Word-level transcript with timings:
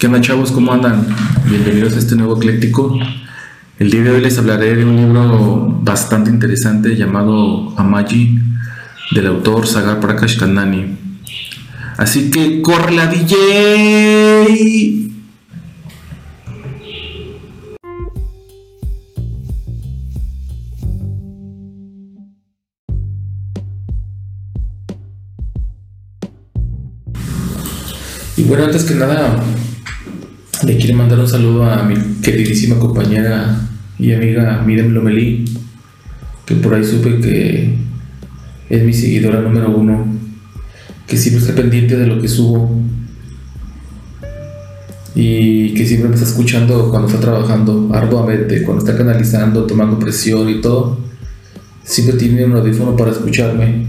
¿Qué 0.00 0.06
onda 0.06 0.22
chavos? 0.22 0.50
¿Cómo 0.50 0.72
andan? 0.72 1.06
Bienvenidos 1.44 1.92
a 1.92 1.98
este 1.98 2.16
nuevo 2.16 2.38
ecléctico. 2.38 2.98
El 3.78 3.90
día 3.90 4.02
de 4.02 4.10
hoy 4.12 4.22
les 4.22 4.38
hablaré 4.38 4.74
de 4.74 4.82
un 4.82 4.96
libro 4.96 5.78
bastante 5.82 6.30
interesante 6.30 6.96
llamado 6.96 7.74
Amaji 7.78 8.38
del 9.10 9.26
autor 9.26 9.66
Sagar 9.66 10.00
Prakash 10.00 10.38
Kandani. 10.38 10.96
Así 11.98 12.30
que 12.30 12.62
corre 12.62 12.92
la 12.92 13.08
DJ. 13.08 14.46
Y 28.38 28.42
bueno, 28.44 28.64
antes 28.64 28.84
que 28.84 28.94
nada, 28.94 29.44
le 30.62 30.76
quiero 30.76 30.96
mandar 30.96 31.18
un 31.18 31.28
saludo 31.28 31.64
a 31.64 31.82
mi 31.84 31.94
queridísima 32.20 32.78
compañera 32.78 33.68
y 33.98 34.12
amiga 34.12 34.62
Miriam 34.66 34.92
Lomelí, 34.92 35.44
que 36.44 36.54
por 36.56 36.74
ahí 36.74 36.84
supe 36.84 37.18
que 37.20 37.74
es 38.68 38.82
mi 38.82 38.92
seguidora 38.92 39.40
número 39.40 39.70
uno, 39.70 40.06
que 41.06 41.16
siempre 41.16 41.42
está 41.42 41.54
pendiente 41.54 41.96
de 41.96 42.06
lo 42.06 42.20
que 42.20 42.28
subo 42.28 42.78
y 45.14 45.72
que 45.74 45.86
siempre 45.86 46.08
me 46.08 46.14
está 46.14 46.28
escuchando 46.28 46.90
cuando 46.90 47.08
está 47.08 47.20
trabajando 47.20 47.90
arduamente, 47.92 48.62
cuando 48.62 48.84
está 48.84 48.96
canalizando, 48.96 49.66
tomando 49.66 49.98
presión 49.98 50.48
y 50.48 50.60
todo. 50.60 50.98
Siempre 51.84 52.16
tiene 52.16 52.44
un 52.44 52.52
audífono 52.52 52.94
para 52.96 53.10
escucharme 53.10 53.86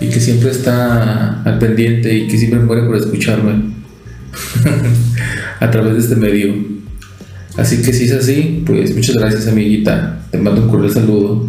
y 0.00 0.08
que 0.08 0.20
siempre 0.20 0.50
está 0.50 1.42
al 1.42 1.58
pendiente 1.58 2.16
y 2.16 2.28
que 2.28 2.38
siempre 2.38 2.60
muere 2.60 2.86
por 2.86 2.96
escucharme 2.96 3.77
a 5.60 5.70
través 5.70 5.94
de 5.94 5.98
este 6.00 6.16
medio. 6.16 6.54
Así 7.56 7.82
que 7.82 7.92
si 7.92 8.04
es 8.04 8.12
así, 8.12 8.62
pues 8.64 8.94
muchas 8.94 9.16
gracias 9.16 9.48
amiguita, 9.48 10.24
te 10.30 10.38
mando 10.38 10.62
un 10.62 10.68
cordial 10.68 10.92
saludo. 10.92 11.48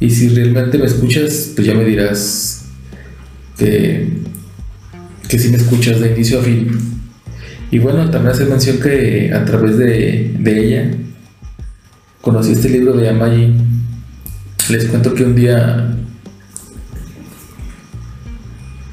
Y 0.00 0.10
si 0.10 0.28
realmente 0.30 0.78
me 0.78 0.86
escuchas, 0.86 1.52
pues 1.54 1.66
ya 1.66 1.74
me 1.74 1.84
dirás 1.84 2.64
que, 3.58 4.08
si 5.28 5.48
me 5.50 5.56
escuchas 5.56 6.00
de 6.00 6.12
inicio 6.12 6.40
a 6.40 6.42
fin. 6.42 6.68
Y 7.70 7.78
bueno, 7.78 8.10
también 8.10 8.32
hace 8.32 8.46
mención 8.46 8.78
que 8.80 9.32
a 9.32 9.44
través 9.44 9.76
de, 9.78 10.34
de 10.38 10.64
ella 10.66 10.90
conocí 12.20 12.52
este 12.52 12.70
libro 12.70 12.94
de 12.94 13.04
Yamaji. 13.04 13.54
Les 14.70 14.86
cuento 14.86 15.14
que 15.14 15.24
un 15.24 15.34
día 15.34 15.96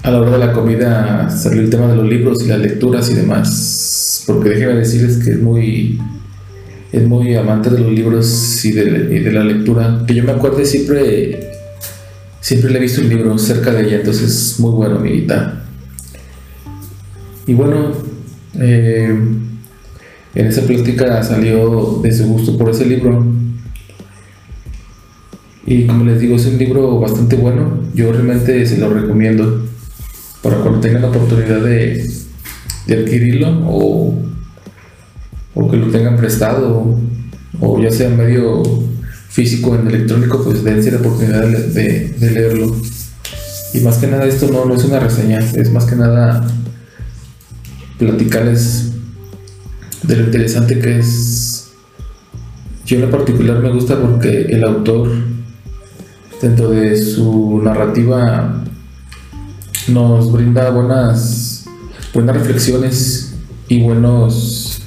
a 0.07 0.11
la 0.11 0.21
hora 0.21 0.31
de 0.31 0.37
la 0.37 0.53
comida 0.53 1.29
salió 1.29 1.59
el 1.59 1.69
tema 1.69 1.87
de 1.87 1.97
los 1.97 2.07
libros 2.07 2.41
y 2.41 2.47
las 2.47 2.59
lecturas 2.59 3.09
y 3.09 3.13
demás. 3.13 4.23
Porque 4.25 4.49
déjenme 4.49 4.75
decirles 4.75 5.17
que 5.17 5.31
es 5.31 5.39
muy, 5.41 5.99
es 6.93 7.05
muy 7.05 7.35
amante 7.35 7.69
de 7.69 7.79
los 7.79 7.91
libros 7.91 8.63
y 8.63 8.71
de, 8.71 9.31
la 9.33 9.43
lectura. 9.43 10.05
Que 10.07 10.15
yo 10.15 10.23
me 10.23 10.31
acuerdo 10.31 10.63
siempre, 10.63 11.51
siempre 12.39 12.71
le 12.71 12.77
he 12.77 12.81
visto 12.81 13.01
un 13.01 13.09
libro 13.09 13.37
cerca 13.37 13.73
de 13.73 13.85
ella, 13.85 13.97
entonces 13.97 14.57
muy 14.59 14.71
bueno, 14.71 14.95
amiguita. 14.95 15.65
Y 17.45 17.53
bueno, 17.53 17.91
eh, 18.61 19.13
en 20.35 20.45
esa 20.45 20.61
plática 20.61 21.21
salió 21.21 21.99
de 22.01 22.13
su 22.13 22.27
gusto 22.27 22.57
por 22.57 22.69
ese 22.69 22.85
libro. 22.85 23.25
Y 25.65 25.85
como 25.85 26.05
les 26.05 26.21
digo, 26.21 26.37
es 26.37 26.45
un 26.45 26.57
libro 26.57 26.97
bastante 26.97 27.35
bueno. 27.35 27.83
Yo 27.93 28.13
realmente 28.13 28.65
se 28.65 28.77
lo 28.77 28.89
recomiendo 28.93 29.67
para 30.41 30.57
cuando 30.57 30.79
tengan 30.79 31.01
la 31.01 31.09
oportunidad 31.09 31.61
de, 31.61 32.09
adquirirlo 32.87 33.49
o, 33.67 34.13
que 35.69 35.77
lo 35.77 35.87
tengan 35.87 36.15
prestado 36.15 36.97
o 37.59 37.81
ya 37.81 37.91
sea 37.91 38.09
medio 38.09 38.63
físico 39.29 39.75
en 39.75 39.87
electrónico, 39.87 40.43
pues 40.43 40.63
dense 40.63 40.91
la 40.91 40.99
oportunidad 40.99 41.45
de, 41.47 42.15
leerlo. 42.19 42.75
Y 43.73 43.79
más 43.81 43.97
que 43.97 44.07
nada 44.07 44.25
esto 44.25 44.47
no, 44.51 44.65
no 44.65 44.75
es 44.75 44.83
una 44.85 44.99
reseña, 44.99 45.39
es 45.39 45.71
más 45.71 45.85
que 45.85 45.95
nada 45.95 46.47
platicarles 47.97 48.93
de 50.03 50.15
lo 50.15 50.23
interesante 50.23 50.79
que 50.79 50.99
es. 50.99 51.71
Yo 52.85 52.95
en 52.95 53.03
lo 53.03 53.11
particular 53.11 53.59
me 53.59 53.71
gusta 53.71 53.99
porque 53.99 54.43
el 54.49 54.63
autor, 54.63 55.09
dentro 56.41 56.69
de 56.69 56.95
su 56.97 57.61
narrativa, 57.61 58.56
nos 59.87 60.31
brinda 60.31 60.69
buenas, 60.69 61.65
buenas 62.13 62.35
reflexiones 62.35 63.35
y 63.67 63.81
buenos 63.81 64.81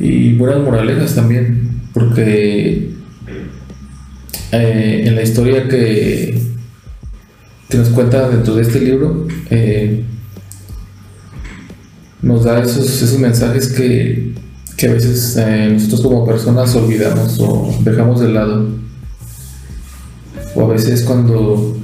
y 0.00 0.32
buenas 0.34 0.60
moralejas 0.60 1.14
también, 1.14 1.82
porque 1.92 2.90
eh, 4.52 5.02
en 5.06 5.14
la 5.14 5.22
historia 5.22 5.68
que, 5.68 6.40
que 7.68 7.76
nos 7.76 7.88
cuenta 7.90 8.28
dentro 8.28 8.56
de 8.56 8.62
este 8.62 8.80
libro 8.80 9.26
eh, 9.50 10.04
nos 12.22 12.44
da 12.44 12.60
esos, 12.60 13.02
esos 13.02 13.18
mensajes 13.18 13.68
que, 13.68 14.34
que 14.76 14.88
a 14.88 14.92
veces 14.94 15.36
eh, 15.38 15.70
nosotros 15.72 16.00
como 16.00 16.26
personas 16.26 16.74
olvidamos 16.74 17.38
o 17.40 17.74
dejamos 17.80 18.20
de 18.20 18.28
lado. 18.28 18.68
O 20.54 20.62
a 20.62 20.68
veces 20.68 21.02
cuando 21.02 21.76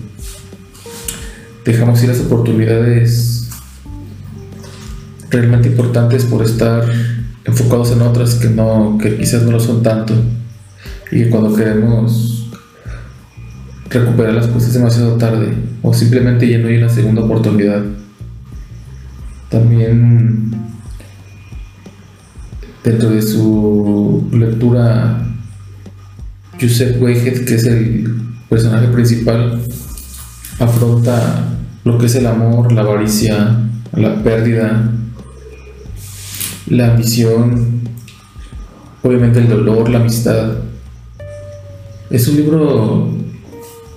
dejamos 1.64 2.02
ir 2.02 2.08
las 2.08 2.20
oportunidades 2.20 3.48
realmente 5.30 5.68
importantes 5.68 6.24
por 6.24 6.42
estar 6.42 6.84
enfocados 7.44 7.92
en 7.92 8.02
otras 8.02 8.34
que 8.34 8.48
no 8.48 8.98
que 8.98 9.16
quizás 9.16 9.42
no 9.42 9.52
lo 9.52 9.60
son 9.60 9.82
tanto 9.82 10.14
y 11.12 11.24
cuando 11.26 11.54
queremos 11.54 12.40
recuperar 13.90 14.34
las 14.34 14.46
cosas 14.46 14.72
demasiado 14.72 15.16
tarde 15.16 15.52
o 15.82 15.92
simplemente 15.92 16.48
ya 16.48 16.58
no 16.58 16.68
hay 16.68 16.76
una 16.76 16.88
segunda 16.88 17.22
oportunidad. 17.22 17.82
También 19.48 20.52
dentro 22.84 23.10
de 23.10 23.20
su 23.20 24.28
lectura 24.32 25.26
Joseph 26.60 27.02
Weiget 27.02 27.44
que 27.44 27.54
es 27.56 27.64
el 27.64 28.14
personaje 28.48 28.88
principal 28.88 29.60
afronta 30.60 31.48
lo 31.84 31.98
que 31.98 32.06
es 32.06 32.14
el 32.14 32.26
amor, 32.26 32.70
la 32.72 32.82
avaricia, 32.82 33.58
la 33.92 34.22
pérdida, 34.22 34.92
la 36.68 36.92
ambición, 36.92 37.80
obviamente 39.02 39.40
el 39.40 39.48
dolor, 39.48 39.88
la 39.88 40.00
amistad. 40.00 40.58
Es 42.10 42.28
un 42.28 42.36
libro 42.36 43.08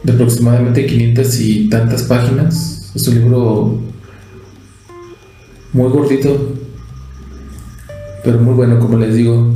de 0.03 0.13
aproximadamente 0.13 0.85
500 0.85 1.39
y 1.41 1.69
tantas 1.69 2.03
páginas. 2.03 2.91
Es 2.95 3.07
un 3.07 3.15
libro 3.15 3.79
muy 5.73 5.89
gordito, 5.89 6.53
pero 8.23 8.39
muy 8.39 8.53
bueno, 8.53 8.79
como 8.79 8.97
les 8.97 9.15
digo. 9.15 9.53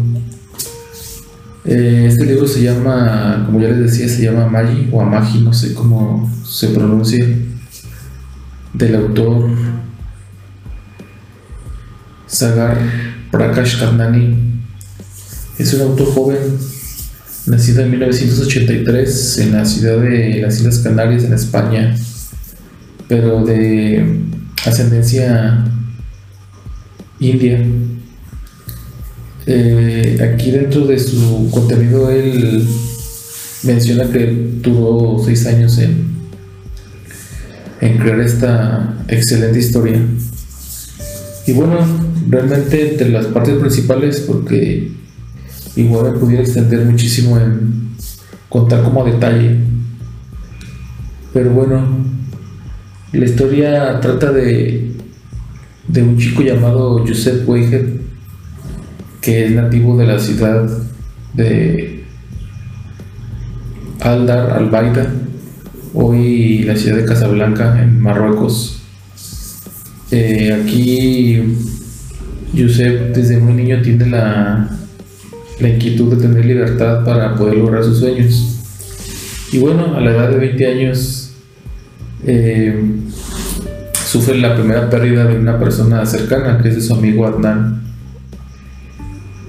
Eh, 1.69 2.05
este 2.07 2.25
libro 2.25 2.47
se 2.47 2.63
llama, 2.63 3.43
como 3.45 3.59
ya 3.59 3.67
les 3.67 3.91
decía, 3.91 4.07
se 4.07 4.23
llama 4.23 4.47
Magi 4.47 4.87
o 4.89 5.01
Amagi, 5.01 5.41
no 5.41 5.51
sé 5.51 5.73
cómo 5.73 6.31
se 6.45 6.69
pronuncia, 6.69 7.25
del 8.73 8.95
autor 8.95 9.49
Sagar 12.25 12.77
Prakash 13.31 13.79
Kandani. 13.79 14.61
Es 15.57 15.73
un 15.73 15.81
autor 15.81 16.13
joven, 16.13 16.57
nacido 17.47 17.81
en 17.83 17.91
1983 17.91 19.37
en 19.39 19.51
la 19.51 19.65
ciudad 19.65 19.97
de 19.97 20.39
las 20.41 20.59
Islas 20.59 20.79
Canarias, 20.79 21.25
en 21.25 21.33
España, 21.33 21.95
pero 23.09 23.43
de 23.43 24.21
ascendencia 24.65 25.65
india. 27.19 27.59
Eh, 29.49 30.19
aquí 30.21 30.51
dentro 30.51 30.85
de 30.85 30.99
su 30.99 31.49
contenido 31.51 32.11
él 32.11 32.67
menciona 33.63 34.03
que 34.11 34.25
duró 34.61 35.21
seis 35.23 35.47
años 35.47 35.77
en, 35.77 36.05
en 37.79 37.97
crear 37.97 38.19
esta 38.19 38.97
excelente 39.07 39.59
historia. 39.59 40.01
Y 41.45 41.53
bueno, 41.53 41.77
realmente 42.29 42.91
entre 42.91 43.07
las 43.07 43.27
partes 43.27 43.55
principales, 43.55 44.19
porque 44.19 44.91
igual 45.77 46.11
me 46.11 46.19
pudiera 46.19 46.43
extender 46.43 46.83
muchísimo 46.85 47.39
en 47.39 47.95
contar 48.49 48.83
como 48.83 49.05
detalle. 49.05 49.55
Pero 51.33 51.51
bueno, 51.51 51.87
la 53.13 53.25
historia 53.25 53.99
trata 54.01 54.33
de, 54.33 54.91
de 55.87 56.03
un 56.03 56.17
chico 56.17 56.41
llamado 56.41 57.05
Joseph 57.07 57.47
Weiger 57.47 57.96
que 59.27 59.43
es 59.43 59.51
nativo 59.51 59.97
de 59.97 60.07
la 60.07 60.19
ciudad 60.19 60.69
de 61.33 62.05
Aldar 63.99 64.51
Albaida, 64.51 65.11
hoy 65.93 66.59
la 66.59 66.77
ciudad 66.77 66.95
de 66.95 67.03
Casablanca, 67.03 67.77
en 67.83 67.99
Marruecos. 67.99 68.83
Eh, 70.11 70.57
aquí 70.63 71.43
Yusef 72.53 73.13
desde 73.13 73.37
muy 73.37 73.51
niño 73.51 73.81
tiene 73.81 74.05
la, 74.05 74.69
la 75.59 75.67
inquietud 75.67 76.15
de 76.15 76.25
tener 76.25 76.45
libertad 76.45 77.03
para 77.03 77.35
poder 77.35 77.55
lograr 77.55 77.83
sus 77.83 77.99
sueños. 77.99 78.61
Y 79.51 79.57
bueno, 79.57 79.93
a 79.97 79.99
la 79.99 80.11
edad 80.11 80.29
de 80.29 80.37
20 80.37 80.65
años 80.67 81.33
eh, 82.25 82.81
sufre 84.05 84.37
la 84.37 84.55
primera 84.55 84.89
pérdida 84.89 85.25
de 85.25 85.37
una 85.37 85.59
persona 85.59 86.05
cercana, 86.05 86.59
que 86.61 86.69
es 86.69 86.75
de 86.75 86.81
su 86.81 86.93
amigo 86.93 87.27
Adnan. 87.27 87.86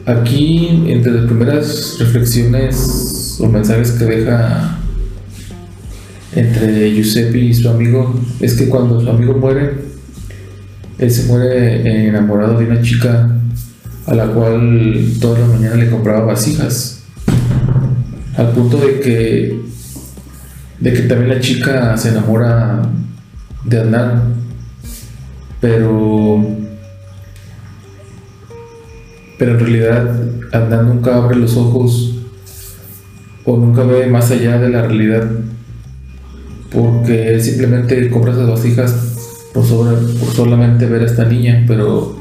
Aquí, 0.08 0.84
entre 0.86 1.12
las 1.12 1.26
primeras 1.26 1.96
reflexiones 1.98 3.36
o 3.40 3.46
mensajes 3.46 3.90
que 3.92 4.06
deja 4.06 4.78
entre 6.34 6.94
Giuseppe 6.94 7.38
y 7.38 7.52
su 7.52 7.68
amigo, 7.68 8.18
es 8.40 8.54
que 8.54 8.70
cuando 8.70 9.02
su 9.02 9.10
amigo 9.10 9.34
muere, 9.34 9.74
él 10.96 11.10
se 11.10 11.26
muere 11.26 12.08
enamorado 12.08 12.58
de 12.58 12.64
una 12.64 12.80
chica 12.80 13.38
a 14.06 14.14
la 14.14 14.28
cual 14.28 15.12
toda 15.20 15.40
la 15.40 15.46
mañana 15.46 15.76
le 15.76 15.90
compraba 15.90 16.24
vasijas. 16.24 17.02
Al 18.34 18.52
punto 18.52 18.78
de 18.78 19.00
que, 19.00 19.60
de 20.80 20.92
que 20.94 21.00
también 21.02 21.34
la 21.36 21.40
chica 21.40 21.94
se 21.98 22.08
enamora 22.08 22.80
de 23.62 23.78
Adnan. 23.78 24.22
Pero, 25.60 26.67
pero 29.38 29.52
en 29.52 29.60
realidad 29.60 30.20
Adnan 30.52 30.88
nunca 30.88 31.16
abre 31.16 31.36
los 31.36 31.56
ojos 31.56 32.16
o 33.44 33.56
nunca 33.56 33.84
ve 33.84 34.06
más 34.08 34.30
allá 34.30 34.58
de 34.58 34.68
la 34.68 34.82
realidad. 34.82 35.26
Porque 36.70 37.32
él 37.32 37.40
simplemente 37.40 38.10
compra 38.10 38.32
esas 38.32 38.48
vasijas 38.48 38.92
por, 39.54 39.64
por 39.64 40.34
solamente 40.34 40.86
ver 40.86 41.02
a 41.02 41.06
esta 41.06 41.24
niña, 41.24 41.64
pero, 41.66 42.18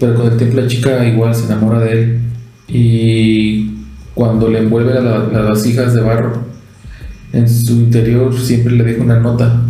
pero 0.00 0.14
con 0.14 0.32
el 0.32 0.38
tiempo 0.38 0.56
la 0.56 0.66
chica 0.66 1.06
igual 1.06 1.34
se 1.34 1.46
enamora 1.46 1.80
de 1.80 1.92
él 1.92 2.20
y 2.68 3.70
cuando 4.14 4.48
le 4.48 4.60
envuelve 4.60 4.94
las 4.94 5.48
vasijas 5.48 5.94
de 5.94 6.00
barro, 6.00 6.44
en 7.32 7.48
su 7.48 7.72
interior 7.74 8.38
siempre 8.38 8.74
le 8.74 8.84
deja 8.84 9.02
una 9.02 9.18
nota, 9.18 9.62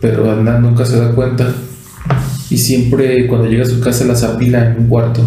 pero 0.00 0.30
Adnan 0.30 0.62
nunca 0.62 0.84
se 0.84 0.98
da 0.98 1.12
cuenta 1.12 1.52
y 2.50 2.58
siempre 2.58 3.26
cuando 3.26 3.48
llega 3.48 3.62
a 3.62 3.66
su 3.66 3.80
casa 3.80 4.04
las 4.04 4.22
apila 4.22 4.66
en 4.66 4.80
un 4.80 4.88
cuarto, 4.88 5.26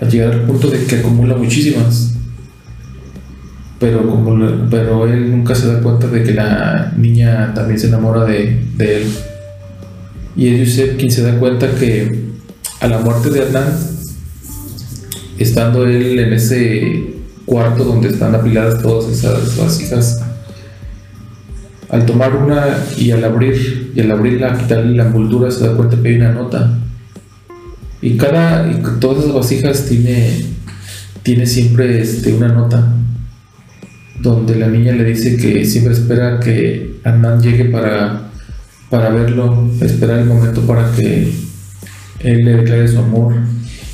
al 0.00 0.10
llegar 0.10 0.32
al 0.32 0.42
punto 0.42 0.68
de 0.68 0.84
que 0.84 0.96
acumula 0.96 1.36
muchísimas. 1.36 2.14
Pero, 3.78 4.08
como, 4.08 4.68
pero 4.70 5.06
él 5.06 5.30
nunca 5.30 5.54
se 5.54 5.66
da 5.66 5.80
cuenta 5.80 6.06
de 6.06 6.22
que 6.22 6.34
la 6.34 6.92
niña 6.96 7.52
también 7.54 7.78
se 7.78 7.88
enamora 7.88 8.24
de, 8.24 8.62
de 8.76 9.02
él. 9.02 9.08
Y 10.36 10.48
es 10.48 10.68
Yusef 10.68 10.96
quien 10.96 11.10
se 11.10 11.22
da 11.22 11.38
cuenta 11.38 11.70
que 11.74 12.30
a 12.80 12.88
la 12.88 12.98
muerte 12.98 13.30
de 13.30 13.42
Adnan, 13.42 13.72
estando 15.38 15.84
él 15.86 16.18
en 16.18 16.32
ese 16.32 17.14
cuarto 17.46 17.84
donde 17.84 18.08
están 18.08 18.34
apiladas 18.34 18.82
todas 18.82 19.10
esas 19.10 19.56
vasijas, 19.56 20.22
al 21.88 22.06
tomar 22.06 22.36
una 22.36 22.84
y 22.96 23.10
al 23.10 23.24
abrir, 23.24 23.92
y 23.94 24.00
al 24.00 24.10
abrirla, 24.12 24.56
quitarle 24.56 24.96
la 24.96 25.06
envoltura, 25.06 25.50
se 25.50 25.66
da 25.66 25.74
cuenta 25.74 26.00
que 26.00 26.08
hay 26.08 26.16
una 26.16 26.32
nota. 26.32 26.78
Y 28.02 28.16
cada, 28.16 28.70
y 28.70 28.82
todas 29.00 29.24
esas 29.24 29.34
vasijas 29.34 29.86
tiene, 29.86 30.44
tiene 31.22 31.46
siempre 31.46 32.00
este, 32.00 32.32
una 32.32 32.48
nota 32.48 32.94
donde 34.20 34.56
la 34.56 34.68
niña 34.68 34.92
le 34.92 35.04
dice 35.04 35.36
que 35.36 35.64
siempre 35.64 35.94
espera 35.94 36.40
que 36.40 37.00
Adnan 37.04 37.40
llegue 37.40 37.66
para 37.66 38.30
para 38.90 39.10
verlo, 39.10 39.70
esperar 39.80 40.18
el 40.18 40.26
momento 40.26 40.62
para 40.62 40.90
que 40.92 41.32
él 42.18 42.38
le 42.44 42.56
declare 42.56 42.88
su 42.88 42.98
amor 42.98 43.34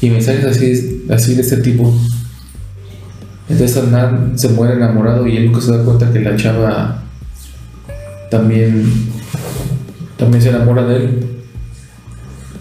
y 0.00 0.08
mensajes 0.10 0.44
así, 0.44 1.04
así 1.10 1.34
de 1.34 1.42
este 1.42 1.58
tipo. 1.58 1.94
Entonces 3.48 3.76
Hernán 3.76 4.38
se 4.38 4.48
muere 4.48 4.74
enamorado 4.74 5.26
y 5.26 5.36
él 5.36 5.46
nunca 5.46 5.60
se 5.60 5.76
da 5.76 5.84
cuenta 5.84 6.10
que 6.12 6.20
la 6.20 6.34
chava 6.34 7.02
también, 8.30 8.90
también 10.16 10.42
se 10.42 10.48
enamora 10.48 10.86
de 10.86 10.96
él. 10.96 11.25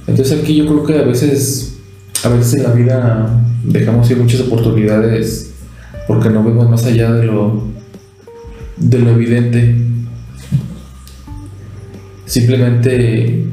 Entonces 0.08 0.40
aquí 0.40 0.56
yo 0.56 0.66
creo 0.68 0.84
que 0.84 1.00
a 1.00 1.04
veces, 1.04 1.78
a 2.24 2.30
veces 2.30 2.56
en 2.56 2.64
la 2.64 2.72
vida 2.72 3.46
dejamos 3.64 4.10
ir 4.12 4.18
muchas 4.18 4.42
oportunidades 4.42 5.52
porque 6.08 6.30
no 6.30 6.44
vemos 6.44 6.70
más 6.70 6.86
allá 6.86 7.12
de 7.14 7.26
lo, 7.26 7.64
de 8.78 9.00
lo 9.00 9.10
evidente 9.12 9.86
Simplemente 12.26 13.46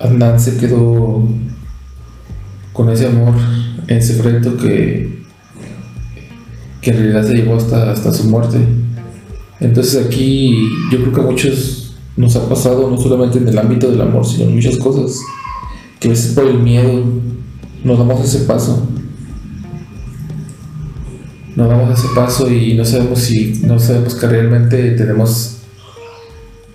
Adnan 0.00 0.38
se 0.40 0.56
quedó 0.56 1.26
con 2.72 2.90
ese 2.90 3.06
amor 3.06 3.34
en 3.86 4.02
secreto 4.02 4.56
que, 4.56 5.22
que 6.80 6.90
en 6.90 6.96
realidad 6.96 7.24
se 7.24 7.34
llevó 7.34 7.56
hasta, 7.56 7.92
hasta 7.92 8.12
su 8.12 8.28
muerte. 8.28 8.58
Entonces 9.60 10.04
aquí 10.04 10.68
yo 10.90 11.00
creo 11.02 11.12
que 11.12 11.20
a 11.20 11.24
muchos 11.24 11.94
nos 12.16 12.34
ha 12.34 12.48
pasado, 12.48 12.90
no 12.90 12.98
solamente 12.98 13.38
en 13.38 13.48
el 13.48 13.58
ámbito 13.58 13.90
del 13.90 14.00
amor, 14.00 14.26
sino 14.26 14.48
en 14.48 14.56
muchas 14.56 14.76
cosas, 14.76 15.20
que 16.04 16.10
veces 16.10 16.34
por 16.34 16.46
el 16.46 16.58
miedo 16.58 17.02
nos 17.82 17.98
damos 17.98 18.22
ese 18.22 18.44
paso. 18.44 18.86
Nos 21.56 21.66
damos 21.66 21.98
ese 21.98 22.08
paso 22.14 22.52
y 22.52 22.74
no 22.74 22.84
sabemos 22.84 23.20
si, 23.20 23.62
no 23.64 23.78
sabemos 23.78 24.14
que 24.14 24.26
realmente 24.26 24.90
tenemos 24.90 25.60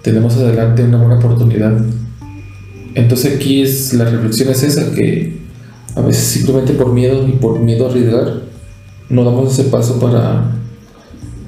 tenemos 0.01 0.35
adelante 0.35 0.83
una 0.83 0.97
buena 0.97 1.19
oportunidad. 1.19 1.79
Entonces 2.95 3.35
aquí 3.35 3.61
es 3.61 3.93
la 3.93 4.05
reflexión 4.05 4.49
es 4.49 4.63
esa, 4.63 4.91
que 4.95 5.37
a 5.95 6.01
veces 6.01 6.23
simplemente 6.23 6.73
por 6.73 6.91
miedo 6.91 7.27
y 7.27 7.33
por 7.33 7.59
miedo 7.59 7.85
a 7.85 7.91
arriesgar, 7.91 8.41
no 9.11 9.23
damos 9.23 9.53
ese 9.53 9.69
paso 9.69 9.99
para 9.99 10.55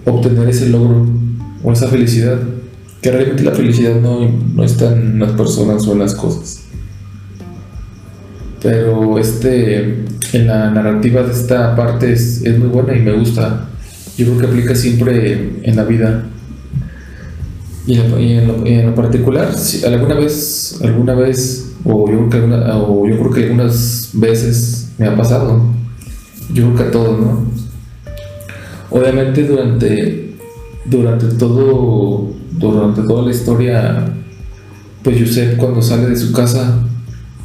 obtener 0.05 0.49
ese 0.49 0.69
logro 0.69 1.07
o 1.63 1.71
esa 1.71 1.87
felicidad. 1.87 2.37
Que 3.01 3.09
realmente 3.09 3.41
la 3.41 3.53
felicidad 3.53 3.99
no, 3.99 4.29
no 4.29 4.63
está 4.63 4.93
en 4.93 5.17
las 5.17 5.31
personas 5.31 5.87
o 5.87 5.93
en 5.93 5.97
las 5.97 6.13
cosas. 6.13 6.65
Pero 8.61 9.17
este, 9.17 10.05
en 10.33 10.47
la 10.47 10.69
narrativa 10.69 11.23
de 11.23 11.31
esta 11.31 11.75
parte 11.75 12.13
es, 12.13 12.43
es 12.43 12.57
muy 12.59 12.67
buena 12.67 12.95
y 12.95 13.01
me 13.01 13.13
gusta. 13.13 13.69
Yo 14.17 14.25
creo 14.27 14.39
que 14.39 14.45
aplica 14.47 14.75
siempre 14.75 15.59
en 15.63 15.75
la 15.75 15.83
vida 15.83 16.25
y, 17.85 17.97
en, 17.97 18.85
lo, 18.85 18.95
particular, 18.95 19.53
si 19.55 19.83
alguna 19.85 20.15
vez, 20.15 20.79
alguna 20.83 21.15
vez, 21.15 21.73
o 21.83 22.09
yo, 22.09 22.29
creo 22.29 22.47
que 22.47 22.55
o 22.73 23.07
yo 23.07 23.17
creo 23.17 23.31
que 23.31 23.43
algunas 23.45 24.11
veces 24.13 24.91
me 24.97 25.07
ha 25.07 25.15
pasado, 25.15 25.63
yo 26.53 26.65
creo 26.65 26.75
que 26.75 26.83
a 26.83 26.91
todos, 26.91 27.19
¿no? 27.19 27.45
Obviamente 28.91 29.47
durante, 29.47 30.35
durante 30.85 31.25
todo, 31.37 32.31
durante 32.51 33.01
toda 33.01 33.23
la 33.23 33.31
historia, 33.31 34.13
pues 35.01 35.17
Yusef 35.17 35.57
cuando 35.57 35.81
sale 35.81 36.07
de 36.07 36.15
su 36.15 36.31
casa, 36.33 36.83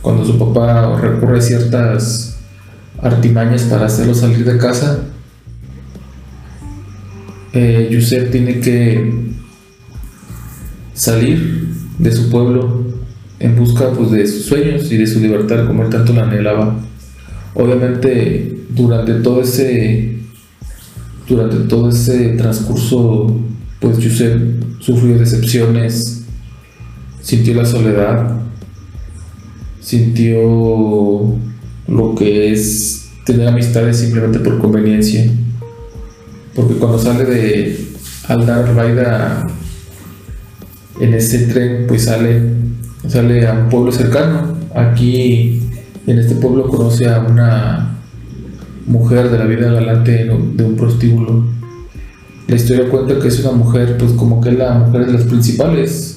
cuando 0.03 0.25
su 0.25 0.39
papá 0.39 0.99
recurre 1.01 1.39
a 1.39 1.43
ciertas 1.43 2.39
artimañas 3.03 3.63
para 3.63 3.87
hacerlo 3.87 4.15
salir 4.15 4.45
de 4.45 4.59
casa, 4.59 5.01
eh, 7.53 7.89
Yusef 7.91 8.31
tiene 8.31 8.61
que 8.61 9.35
salir 10.95 11.69
de 11.99 12.13
su 12.13 12.31
pueblo 12.31 12.85
en 13.39 13.57
busca 13.57 13.91
pues, 13.91 14.11
de 14.11 14.27
sus 14.27 14.47
sueños 14.47 14.91
y 14.91 14.97
de 14.97 15.07
su 15.07 15.21
libertad 15.21 15.67
como 15.67 15.83
él 15.83 15.91
tanto 15.91 16.13
la 16.13 16.25
anhelaba. 16.25 16.77
Obviamente 17.55 18.65
durante 18.71 19.15
todo 19.15 19.41
ese 19.41 20.19
durante 21.29 21.57
todo 21.69 21.89
ese 21.89 22.31
transcurso 22.31 23.35
pues 23.81 23.97
Joseph 23.97 24.41
sufrió 24.81 25.19
decepciones, 25.19 26.25
sintió 27.21 27.55
la 27.55 27.65
soledad, 27.65 28.37
sintió 29.87 31.33
lo 31.87 32.15
que 32.17 32.53
es 32.53 33.09
tener 33.25 33.47
amistades 33.47 33.99
simplemente 33.99 34.41
por 34.41 34.59
conveniencia. 34.59 35.31
Porque 36.57 36.75
cuando 36.75 36.99
sale 36.99 37.25
de 37.25 37.87
al 38.27 38.45
dar 38.45 38.75
raida 38.75 39.47
en 41.01 41.15
este 41.15 41.39
tren 41.47 41.85
pues 41.87 42.07
sale, 42.07 42.43
sale 43.07 43.47
a 43.47 43.53
un 43.53 43.69
pueblo 43.69 43.93
cercano. 43.93 44.57
Aquí 44.75 45.63
en 46.09 46.19
este 46.19 46.35
pueblo 46.35 46.67
conoce 46.67 47.09
a 47.09 47.21
una 47.21 47.97
mujer 48.89 49.31
de 49.31 49.39
la 49.39 49.45
vida 49.45 49.71
galante 49.71 50.25
de 50.25 50.65
un 50.65 50.75
prostíbulo. 50.75 51.45
La 52.49 52.57
historia 52.57 52.89
cuenta 52.91 53.21
que 53.21 53.29
es 53.29 53.39
una 53.39 53.53
mujer, 53.53 53.97
pues 53.99 54.13
como 54.13 54.41
que 54.41 54.49
es 54.49 54.59
la 54.59 54.79
mujer 54.79 55.07
de 55.07 55.13
las 55.13 55.23
principales, 55.23 56.16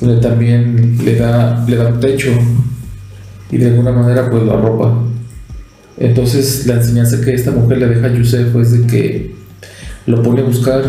donde 0.00 0.20
también 0.20 0.98
le 1.04 1.16
da, 1.16 1.64
le 1.66 1.76
da 1.76 1.88
un 1.88 2.00
techo 2.00 2.30
y 3.50 3.58
de 3.58 3.66
alguna 3.66 3.92
manera 3.92 4.30
pues 4.30 4.42
la 4.44 4.56
ropa. 4.56 5.04
Entonces 5.96 6.66
la 6.66 6.74
enseñanza 6.74 7.20
que 7.20 7.34
esta 7.34 7.50
mujer 7.50 7.78
le 7.78 7.88
deja 7.88 8.06
a 8.06 8.12
Yusef 8.12 8.54
es 8.56 8.72
de 8.72 8.86
que 8.86 9.34
lo 10.06 10.22
pone 10.22 10.42
a 10.42 10.44
buscar 10.44 10.82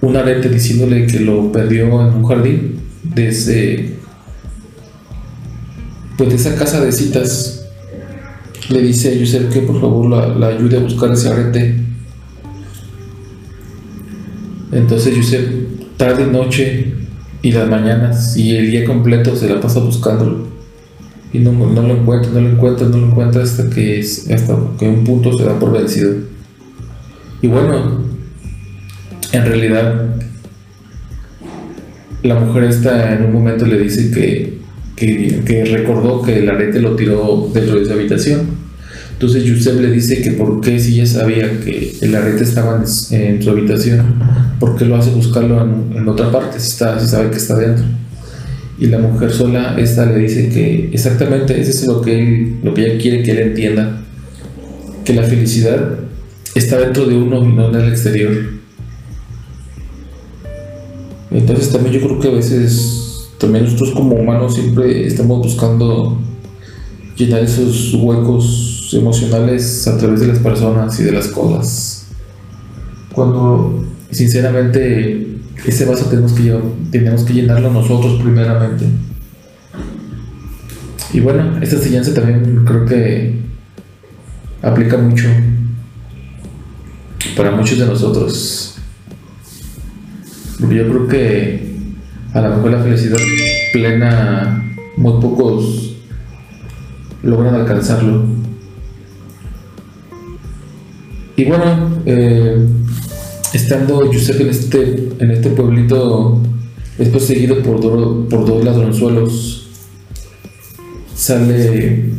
un 0.00 0.16
arete 0.16 0.48
diciéndole 0.48 1.06
que 1.06 1.20
lo 1.20 1.50
perdió 1.52 1.84
en 2.00 2.14
un 2.14 2.24
jardín 2.24 2.80
de 3.02 3.28
ese 3.28 3.94
pues 6.16 6.30
de 6.30 6.36
esa 6.36 6.54
casa 6.54 6.80
de 6.84 6.92
citas 6.92 7.66
le 8.68 8.80
dice 8.80 9.10
a 9.10 9.14
Yusef 9.14 9.52
que 9.52 9.60
por 9.60 9.80
favor 9.80 10.38
la, 10.38 10.46
ayude 10.46 10.76
a 10.76 10.80
buscar 10.80 11.12
ese 11.12 11.28
arete. 11.28 11.76
Entonces 14.70 15.14
Yusef, 15.14 15.46
tarde 15.96 16.24
y 16.28 16.32
noche 16.32 17.01
y 17.42 17.50
las 17.50 17.68
mañanas 17.68 18.36
y 18.36 18.56
el 18.56 18.70
día 18.70 18.84
completo 18.84 19.34
se 19.36 19.48
la 19.48 19.60
pasa 19.60 19.80
buscándolo. 19.80 20.46
Y 21.32 21.38
no, 21.38 21.52
lo 21.52 21.94
encuentra, 21.94 22.30
no 22.30 22.40
lo 22.40 22.50
encuentra, 22.50 22.86
no 22.86 22.98
lo 22.98 23.06
encuentra 23.06 23.42
hasta 23.42 23.68
que, 23.68 24.00
hasta 24.00 24.56
que 24.78 24.88
un 24.88 25.02
punto 25.02 25.36
se 25.36 25.44
da 25.44 25.58
por 25.58 25.72
vencido. 25.72 26.12
Y 27.40 27.48
bueno, 27.48 28.02
en 29.32 29.44
realidad 29.44 30.12
la 32.22 32.38
mujer 32.38 32.64
está 32.64 33.14
en 33.14 33.24
un 33.24 33.32
momento 33.32 33.66
le 33.66 33.78
dice 33.78 34.10
que, 34.12 34.58
que, 34.94 35.64
recordó 35.64 36.22
que 36.22 36.38
el 36.38 36.48
arete 36.48 36.80
lo 36.80 36.94
tiró 36.94 37.50
dentro 37.52 37.78
de 37.80 37.86
su 37.86 37.92
habitación. 37.92 38.51
Entonces 39.22 39.44
Yusef 39.44 39.80
le 39.80 39.88
dice 39.88 40.20
que 40.20 40.32
por 40.32 40.60
qué 40.60 40.80
si 40.80 40.94
ella 40.94 41.06
sabía 41.06 41.60
que 41.60 41.94
el 42.00 42.12
arete 42.12 42.42
estaba 42.42 42.82
en, 43.12 43.40
su 43.40 43.50
habitación, 43.50 44.16
¿por 44.58 44.76
qué 44.76 44.84
lo 44.84 44.96
hace 44.96 45.10
buscarlo 45.10 45.62
en, 45.62 46.08
otra 46.08 46.32
parte 46.32 46.58
si 46.58 46.70
sabe 46.72 47.30
que 47.30 47.36
está 47.36 47.56
dentro? 47.56 47.84
Y 48.80 48.86
la 48.86 48.98
mujer 48.98 49.30
sola, 49.30 49.76
esta 49.78 50.06
le 50.06 50.18
dice 50.18 50.48
que 50.48 50.90
exactamente 50.92 51.60
eso 51.60 51.70
es 51.70 51.86
lo 51.86 52.02
que, 52.02 52.56
lo 52.64 52.74
que 52.74 52.84
ella 52.84 53.00
quiere 53.00 53.22
que 53.22 53.30
él 53.30 53.38
entienda, 53.38 54.02
que 55.04 55.14
la 55.14 55.22
felicidad 55.22 56.00
está 56.56 56.78
dentro 56.78 57.06
de 57.06 57.14
uno 57.14 57.44
y 57.44 57.52
no 57.52 57.68
en 57.68 57.76
el 57.76 57.90
exterior. 57.90 58.32
Entonces 61.30 61.70
también 61.70 61.94
yo 61.94 62.08
creo 62.08 62.18
que 62.18 62.26
a 62.26 62.32
veces, 62.32 63.30
también 63.38 63.66
nosotros 63.66 63.92
como 63.92 64.16
humanos 64.16 64.56
siempre 64.56 65.06
estamos 65.06 65.38
buscando 65.38 66.20
llenar 67.16 67.44
esos 67.44 67.94
huecos 67.94 68.80
emocionales 68.94 69.86
a 69.86 69.96
través 69.96 70.20
de 70.20 70.28
las 70.28 70.38
personas 70.38 70.98
y 71.00 71.04
de 71.04 71.12
las 71.12 71.28
cosas. 71.28 72.06
Cuando 73.12 73.84
sinceramente 74.10 75.38
ese 75.64 75.84
vaso 75.84 76.06
tenemos 76.06 76.32
que, 76.32 76.58
tenemos 76.90 77.22
que 77.22 77.34
llenarlo 77.34 77.70
nosotros 77.70 78.20
primeramente. 78.20 78.86
Y 81.12 81.20
bueno, 81.20 81.58
esta 81.60 81.76
enseñanza 81.76 82.14
también 82.14 82.64
creo 82.64 82.86
que 82.86 83.42
aplica 84.62 84.96
mucho 84.96 85.28
para 87.36 87.50
muchos 87.50 87.78
de 87.78 87.86
nosotros. 87.86 88.76
Porque 90.58 90.76
yo 90.76 90.88
creo 90.88 91.08
que 91.08 91.72
a 92.32 92.40
lo 92.40 92.56
mejor 92.56 92.70
la 92.70 92.82
felicidad 92.82 93.18
plena 93.72 94.64
muy 94.96 95.20
pocos 95.20 95.96
logran 97.22 97.54
alcanzarlo. 97.54 98.24
Y 101.42 101.44
bueno, 101.44 102.00
eh, 102.06 102.56
estando 103.52 104.06
Joseph 104.06 104.40
en 104.42 104.48
este, 104.48 105.08
en 105.18 105.30
este 105.32 105.50
pueblito, 105.50 106.40
es 106.96 107.08
perseguido 107.08 107.60
por, 107.64 107.80
por 108.28 108.46
dos 108.46 108.64
ladronzuelos. 108.64 109.66
Sale, 111.16 112.10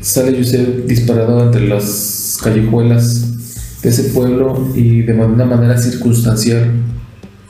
sale 0.00 0.32
disparado 0.88 1.44
entre 1.44 1.68
las 1.68 2.38
callejuelas 2.42 3.80
de 3.82 3.88
ese 3.88 4.02
pueblo 4.10 4.72
y 4.74 5.02
de 5.02 5.12
una 5.12 5.44
manera 5.44 5.78
circunstancial. 5.78 6.72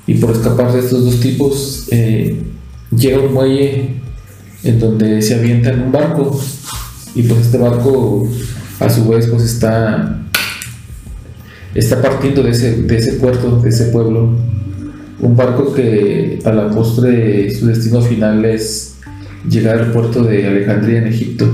Y 0.06 0.16
por 0.16 0.32
escapar 0.32 0.70
de 0.74 0.80
estos 0.80 1.02
dos 1.02 1.18
tipos, 1.20 1.86
eh, 1.90 2.42
llega 2.94 3.20
un 3.20 3.32
muelle 3.32 3.88
en 4.64 4.78
donde 4.78 5.22
se 5.22 5.36
avienta 5.36 5.70
en 5.70 5.80
un 5.80 5.92
barco. 5.92 6.38
Y 7.14 7.22
pues 7.22 7.46
este 7.46 7.56
barco 7.56 8.28
a 8.84 8.90
su 8.90 9.08
vez 9.08 9.26
pues 9.28 9.42
está 9.44 10.20
está 11.74 12.00
partiendo 12.00 12.42
de 12.42 12.50
ese, 12.50 12.82
de 12.82 12.96
ese 12.96 13.14
puerto, 13.14 13.60
de 13.60 13.68
ese 13.68 13.86
pueblo, 13.86 14.36
un 15.20 15.36
barco 15.36 15.72
que 15.72 16.38
a 16.44 16.52
la 16.52 16.70
postre 16.70 17.50
su 17.52 17.66
destino 17.66 18.00
final 18.00 18.44
es 18.44 18.96
llegar 19.48 19.78
al 19.78 19.92
puerto 19.92 20.22
de 20.22 20.46
Alejandría 20.46 20.98
en 20.98 21.08
Egipto. 21.08 21.48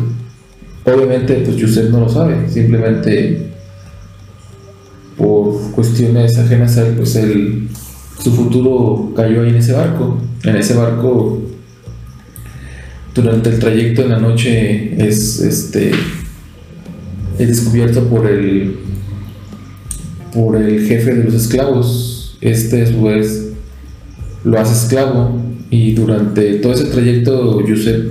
Obviamente, 0.84 1.34
pues 1.44 1.62
usted 1.62 1.90
no 1.90 2.00
lo 2.00 2.08
sabe, 2.08 2.48
simplemente 2.48 3.50
por 5.16 5.70
cuestiones 5.72 6.38
ajenas 6.38 6.76
a 6.78 6.86
él, 6.86 6.94
pues 6.96 7.16
él, 7.16 7.68
su 8.22 8.32
futuro 8.32 9.12
cayó 9.14 9.42
ahí 9.42 9.50
en 9.50 9.56
ese 9.56 9.72
barco. 9.72 10.18
En 10.42 10.56
ese 10.56 10.74
barco, 10.74 11.42
durante 13.14 13.50
el 13.50 13.58
trayecto 13.58 14.02
en 14.02 14.08
la 14.10 14.18
noche, 14.18 15.06
es, 15.06 15.40
este, 15.40 15.92
es 17.40 17.48
descubierto 17.48 18.04
por 18.04 18.26
el 18.26 18.76
por 20.34 20.56
el 20.56 20.86
jefe 20.86 21.14
de 21.14 21.24
los 21.24 21.34
esclavos. 21.34 22.36
Este 22.42 22.82
a 22.82 22.86
su 22.86 23.02
vez 23.02 23.48
lo 24.44 24.60
hace 24.60 24.74
esclavo 24.74 25.40
y 25.70 25.94
durante 25.94 26.54
todo 26.54 26.72
ese 26.72 26.84
trayecto 26.84 27.66
Yusef 27.66 28.04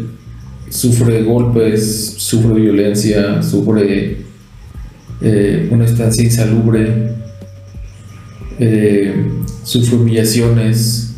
sufre 0.69 1.23
golpes, 1.23 2.15
sufre 2.17 2.59
violencia, 2.59 3.41
sufre 3.43 4.17
eh, 5.21 5.67
una 5.71 5.85
estancia 5.85 6.23
insalubre, 6.23 7.11
eh, 8.59 9.13
sufre 9.63 9.95
humillaciones, 9.95 11.13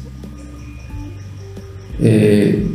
eh, 2.01 2.65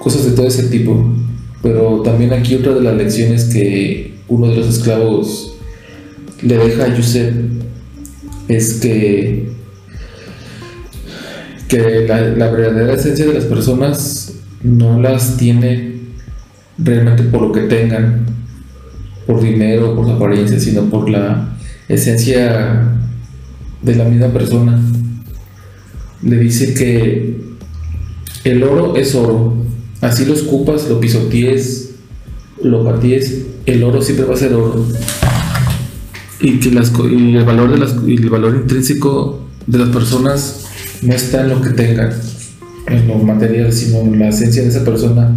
cosas 0.00 0.24
de 0.24 0.32
todo 0.32 0.48
ese 0.48 0.64
tipo. 0.64 1.14
Pero 1.62 2.02
también 2.02 2.32
aquí 2.32 2.56
otra 2.56 2.74
de 2.74 2.82
las 2.82 2.96
lecciones 2.96 3.44
que 3.44 4.11
uno 4.32 4.48
de 4.48 4.56
los 4.56 4.78
esclavos 4.78 5.52
le 6.40 6.56
deja 6.56 6.84
a 6.84 6.96
Yusef 6.96 7.34
es 8.48 8.74
que, 8.80 9.50
que 11.68 12.06
la, 12.08 12.50
verdadera 12.50 12.94
esencia 12.94 13.26
de 13.26 13.34
las 13.34 13.44
personas 13.44 14.32
no 14.62 15.00
las 15.00 15.36
tiene 15.36 16.00
realmente 16.78 17.24
por 17.24 17.42
lo 17.42 17.52
que 17.52 17.60
tengan, 17.62 18.24
por 19.26 19.42
dinero, 19.42 19.94
por 19.94 20.06
su 20.06 20.12
apariencia, 20.12 20.58
sino 20.58 20.88
por 20.88 21.10
la 21.10 21.54
esencia 21.88 22.88
de 23.82 23.94
la 23.94 24.04
misma 24.04 24.28
persona. 24.28 24.80
Le 26.22 26.38
dice 26.38 26.72
que 26.72 27.38
el 28.44 28.62
oro 28.62 28.96
es 28.96 29.14
oro, 29.14 29.54
así 30.00 30.24
lo 30.24 30.32
escupas, 30.32 30.88
lo 30.88 31.00
pisotees, 31.00 31.91
lo 32.62 32.84
paties, 32.84 33.42
el 33.66 33.82
oro 33.82 34.02
siempre 34.02 34.26
va 34.26 34.34
a 34.34 34.38
ser 34.38 34.54
oro 34.54 34.86
y 36.42 36.58
que 36.58 36.72
las, 36.72 36.92
el, 36.98 37.44
valor 37.44 37.70
de 37.70 37.78
las, 37.78 37.92
el 37.92 38.28
valor 38.28 38.56
intrínseco 38.56 39.46
de 39.66 39.78
las 39.78 39.88
personas 39.90 40.66
no 41.02 41.14
está 41.14 41.42
en 41.42 41.50
lo 41.50 41.62
que 41.62 41.70
tengan, 41.70 42.12
en 42.88 43.08
lo 43.08 43.14
material, 43.14 43.72
sino 43.72 44.00
en 44.00 44.18
la 44.18 44.28
esencia 44.28 44.62
de 44.62 44.68
esa 44.68 44.84
persona 44.84 45.30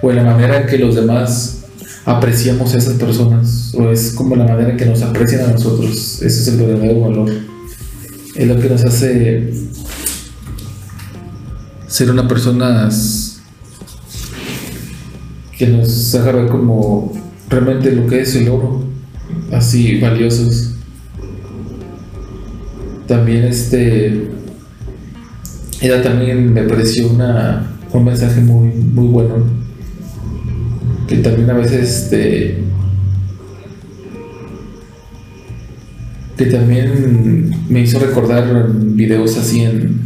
o 0.00 0.10
en 0.10 0.16
la 0.16 0.24
manera 0.24 0.62
en 0.62 0.66
que 0.68 0.78
los 0.78 0.94
demás 0.94 1.64
apreciamos 2.04 2.74
a 2.74 2.78
esas 2.78 2.94
personas 2.94 3.74
o 3.74 3.90
es 3.90 4.12
como 4.12 4.36
la 4.36 4.44
manera 4.44 4.70
en 4.70 4.76
que 4.76 4.86
nos 4.86 5.02
aprecian 5.02 5.50
a 5.50 5.52
nosotros. 5.52 6.22
Ese 6.22 6.26
es 6.26 6.48
el 6.48 6.58
verdadero 6.58 7.00
valor. 7.00 7.30
Es 8.36 8.46
lo 8.46 8.58
que 8.58 8.68
nos 8.68 8.84
hace 8.84 9.52
ser 11.88 12.10
una 12.10 12.26
persona 12.26 12.88
que 15.62 15.68
nos 15.68 16.12
ver 16.12 16.48
como 16.48 17.12
realmente 17.48 17.92
lo 17.92 18.08
que 18.08 18.22
es 18.22 18.34
el 18.34 18.48
oro 18.48 18.82
así 19.52 20.00
valiosos. 20.00 20.74
También 23.06 23.44
este 23.44 24.28
era 25.80 26.02
también 26.02 26.52
me 26.52 26.64
pareció 26.64 27.08
una, 27.10 27.76
un 27.92 28.04
mensaje 28.04 28.40
muy 28.40 28.70
muy 28.70 29.06
bueno 29.06 29.36
que 31.06 31.18
también 31.18 31.48
a 31.50 31.54
veces 31.54 32.02
este 32.02 32.64
que 36.36 36.46
también 36.46 37.54
me 37.68 37.82
hizo 37.82 38.00
recordar 38.00 38.66
videos 38.72 39.38
así 39.38 39.60
en 39.60 40.00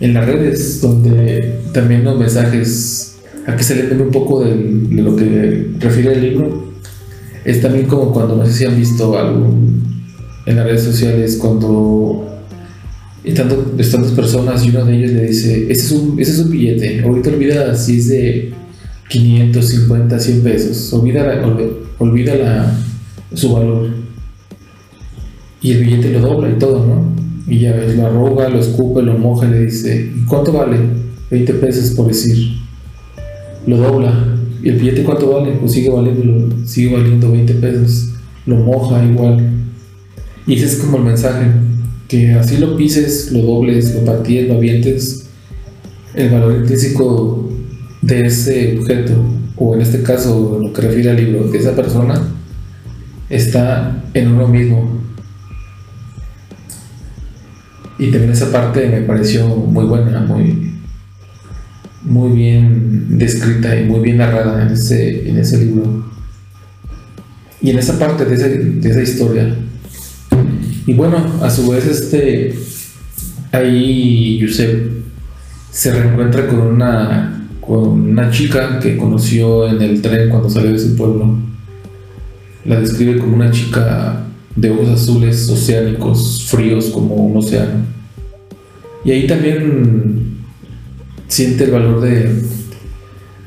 en 0.00 0.14
las 0.14 0.24
redes 0.24 0.80
donde 0.80 1.60
también 1.74 2.04
los 2.04 2.18
mensajes 2.18 3.11
aquí 3.46 3.64
se 3.64 3.76
le 3.76 4.02
un 4.02 4.10
poco 4.10 4.44
de 4.44 4.54
lo 4.90 5.16
que 5.16 5.70
refiere 5.78 6.14
el 6.14 6.22
libro 6.22 6.72
es 7.44 7.60
también 7.60 7.86
como 7.86 8.12
cuando, 8.12 8.36
no 8.36 8.46
sé 8.46 8.52
si 8.52 8.64
han 8.64 8.76
visto 8.76 9.18
algo 9.18 9.52
en 10.46 10.56
las 10.56 10.64
redes 10.64 10.82
sociales, 10.84 11.36
cuando 11.36 12.28
están, 13.24 13.48
dos 13.48 14.12
personas 14.12 14.64
y 14.64 14.70
uno 14.70 14.84
de 14.84 14.96
ellos 14.96 15.10
le 15.12 15.26
dice, 15.26 15.70
ese 15.70 15.94
es 16.18 16.38
un, 16.38 16.50
billete, 16.50 17.02
ahorita 17.02 17.30
olvida 17.30 17.74
si 17.74 17.98
es 17.98 18.08
de 18.08 18.52
550, 19.08 20.18
100 20.18 20.42
pesos, 20.42 20.92
olvida, 20.92 21.42
olvida 21.98 22.78
su 23.34 23.52
valor. 23.52 23.88
Y 25.60 25.72
el 25.72 25.84
billete 25.84 26.10
lo 26.10 26.20
dobla 26.20 26.50
y 26.50 26.58
todo, 26.58 26.84
¿no? 26.84 27.14
Y 27.46 27.60
ya 27.60 27.72
ves, 27.72 27.96
lo 27.96 28.06
arruga, 28.06 28.48
lo 28.48 28.58
escupe, 28.58 29.02
lo 29.02 29.16
moja 29.18 29.46
le 29.46 29.66
dice, 29.66 30.10
¿cuánto 30.26 30.52
vale? 30.52 30.76
20 31.30 31.54
pesos 31.54 31.90
por 31.90 32.08
decir. 32.08 32.61
Lo 33.66 33.76
dobla 33.76 34.32
¿y 34.62 34.68
el 34.68 34.78
billete 34.78 35.02
cuánto 35.02 35.32
vale? 35.32 35.52
Pues 35.52 35.72
sigue 35.72 35.90
valiendo, 35.90 36.56
sigue 36.66 36.94
valiendo 36.94 37.32
20 37.32 37.54
pesos. 37.54 38.10
Lo 38.46 38.56
moja 38.56 39.04
igual. 39.04 39.50
Y 40.46 40.54
ese 40.54 40.66
es 40.66 40.76
como 40.76 40.98
el 40.98 41.04
mensaje, 41.04 41.46
que 42.08 42.32
así 42.32 42.58
lo 42.58 42.76
pises, 42.76 43.32
lo 43.32 43.42
dobles, 43.42 43.94
lo 43.94 44.04
patíes, 44.04 44.48
lo 44.48 44.54
avientes, 44.54 45.26
el 46.14 46.30
valor 46.30 46.56
intrínseco 46.56 47.50
de 48.02 48.26
ese 48.26 48.78
objeto, 48.78 49.12
o 49.56 49.74
en 49.74 49.82
este 49.82 50.02
caso 50.02 50.58
lo 50.60 50.72
que 50.72 50.82
refiere 50.82 51.10
al 51.10 51.16
libro, 51.16 51.44
de 51.44 51.58
esa 51.58 51.76
persona, 51.76 52.20
está 53.30 54.04
en 54.14 54.32
uno 54.32 54.48
mismo. 54.48 55.00
Y 57.98 58.10
también 58.10 58.32
esa 58.32 58.50
parte 58.50 58.88
me 58.88 59.02
pareció 59.02 59.46
muy 59.46 59.84
buena, 59.84 60.20
muy, 60.22 60.71
muy 62.12 62.36
bien 62.36 63.18
descrita 63.18 63.74
y 63.74 63.86
muy 63.86 64.00
bien 64.00 64.18
narrada 64.18 64.62
en 64.66 64.74
ese, 64.74 65.30
en 65.30 65.38
ese 65.38 65.64
libro. 65.64 66.04
Y 67.62 67.70
en 67.70 67.78
esa 67.78 67.98
parte 67.98 68.26
de, 68.26 68.36
de 68.36 68.90
esa 68.90 69.02
historia. 69.02 69.54
Y 70.86 70.92
bueno, 70.92 71.24
a 71.40 71.48
su 71.48 71.70
vez, 71.70 71.86
este, 71.86 72.54
ahí 73.50 74.36
Yusef 74.38 74.90
se 75.70 75.92
reencuentra 75.92 76.48
con 76.48 76.60
una, 76.60 77.48
con 77.62 78.10
una 78.10 78.30
chica 78.30 78.78
que 78.78 78.98
conoció 78.98 79.68
en 79.68 79.80
el 79.80 80.02
tren 80.02 80.28
cuando 80.28 80.50
salió 80.50 80.72
de 80.72 80.78
su 80.78 80.94
pueblo. 80.94 81.38
La 82.66 82.78
describe 82.78 83.18
como 83.18 83.36
una 83.36 83.50
chica 83.50 84.26
de 84.54 84.70
ojos 84.70 84.90
azules, 84.90 85.48
oceánicos, 85.48 86.44
fríos 86.46 86.90
como 86.90 87.14
un 87.14 87.38
océano. 87.38 87.86
Y 89.02 89.12
ahí 89.12 89.26
también 89.26 90.31
siente 91.28 91.64
el 91.64 91.70
valor 91.70 92.00
de, 92.00 92.42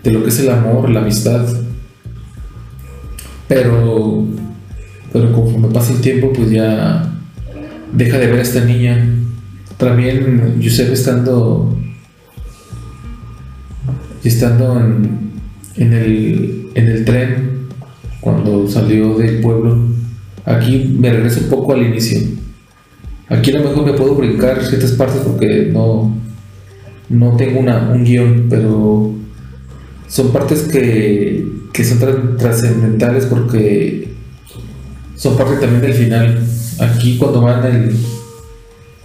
de 0.03 0.11
lo 0.11 0.23
que 0.23 0.29
es 0.29 0.39
el 0.39 0.49
amor, 0.49 0.89
la 0.89 1.01
amistad. 1.01 1.45
Pero, 3.47 4.25
pero 5.13 5.31
conforme 5.33 5.67
pasa 5.69 5.93
el 5.93 6.01
tiempo, 6.01 6.33
pues 6.33 6.49
ya 6.51 7.11
deja 7.93 8.17
de 8.17 8.27
ver 8.27 8.39
a 8.39 8.41
esta 8.41 8.63
niña. 8.65 9.07
También 9.77 10.59
Yusef 10.59 10.91
estando 10.91 11.77
estando 14.23 14.79
en, 14.79 15.31
en, 15.75 15.93
el, 15.93 16.69
en 16.73 16.87
el 16.87 17.05
tren 17.05 17.67
cuando 18.21 18.67
salió 18.67 19.17
del 19.17 19.39
pueblo. 19.41 19.77
Aquí 20.45 20.95
me 20.99 21.11
regreso 21.11 21.41
un 21.41 21.49
poco 21.49 21.73
al 21.73 21.83
inicio. 21.83 22.19
Aquí 23.29 23.51
a 23.51 23.59
lo 23.59 23.69
mejor 23.69 23.85
me 23.85 23.93
puedo 23.93 24.15
brincar 24.15 24.63
ciertas 24.63 24.91
partes 24.91 25.21
porque 25.21 25.69
no, 25.71 26.15
no 27.09 27.35
tengo 27.35 27.59
una, 27.59 27.89
un 27.91 28.03
guion, 28.03 28.47
pero 28.49 29.13
son 30.07 30.31
partes 30.31 30.63
que, 30.63 31.45
que 31.71 31.83
son 31.83 32.37
trascendentales 32.37 33.25
porque 33.25 34.13
son 35.15 35.37
parte 35.37 35.57
también 35.57 35.81
del 35.81 35.93
final. 35.93 36.39
Aquí 36.79 37.17
cuando 37.17 37.41
van 37.41 37.65
el, 37.65 37.95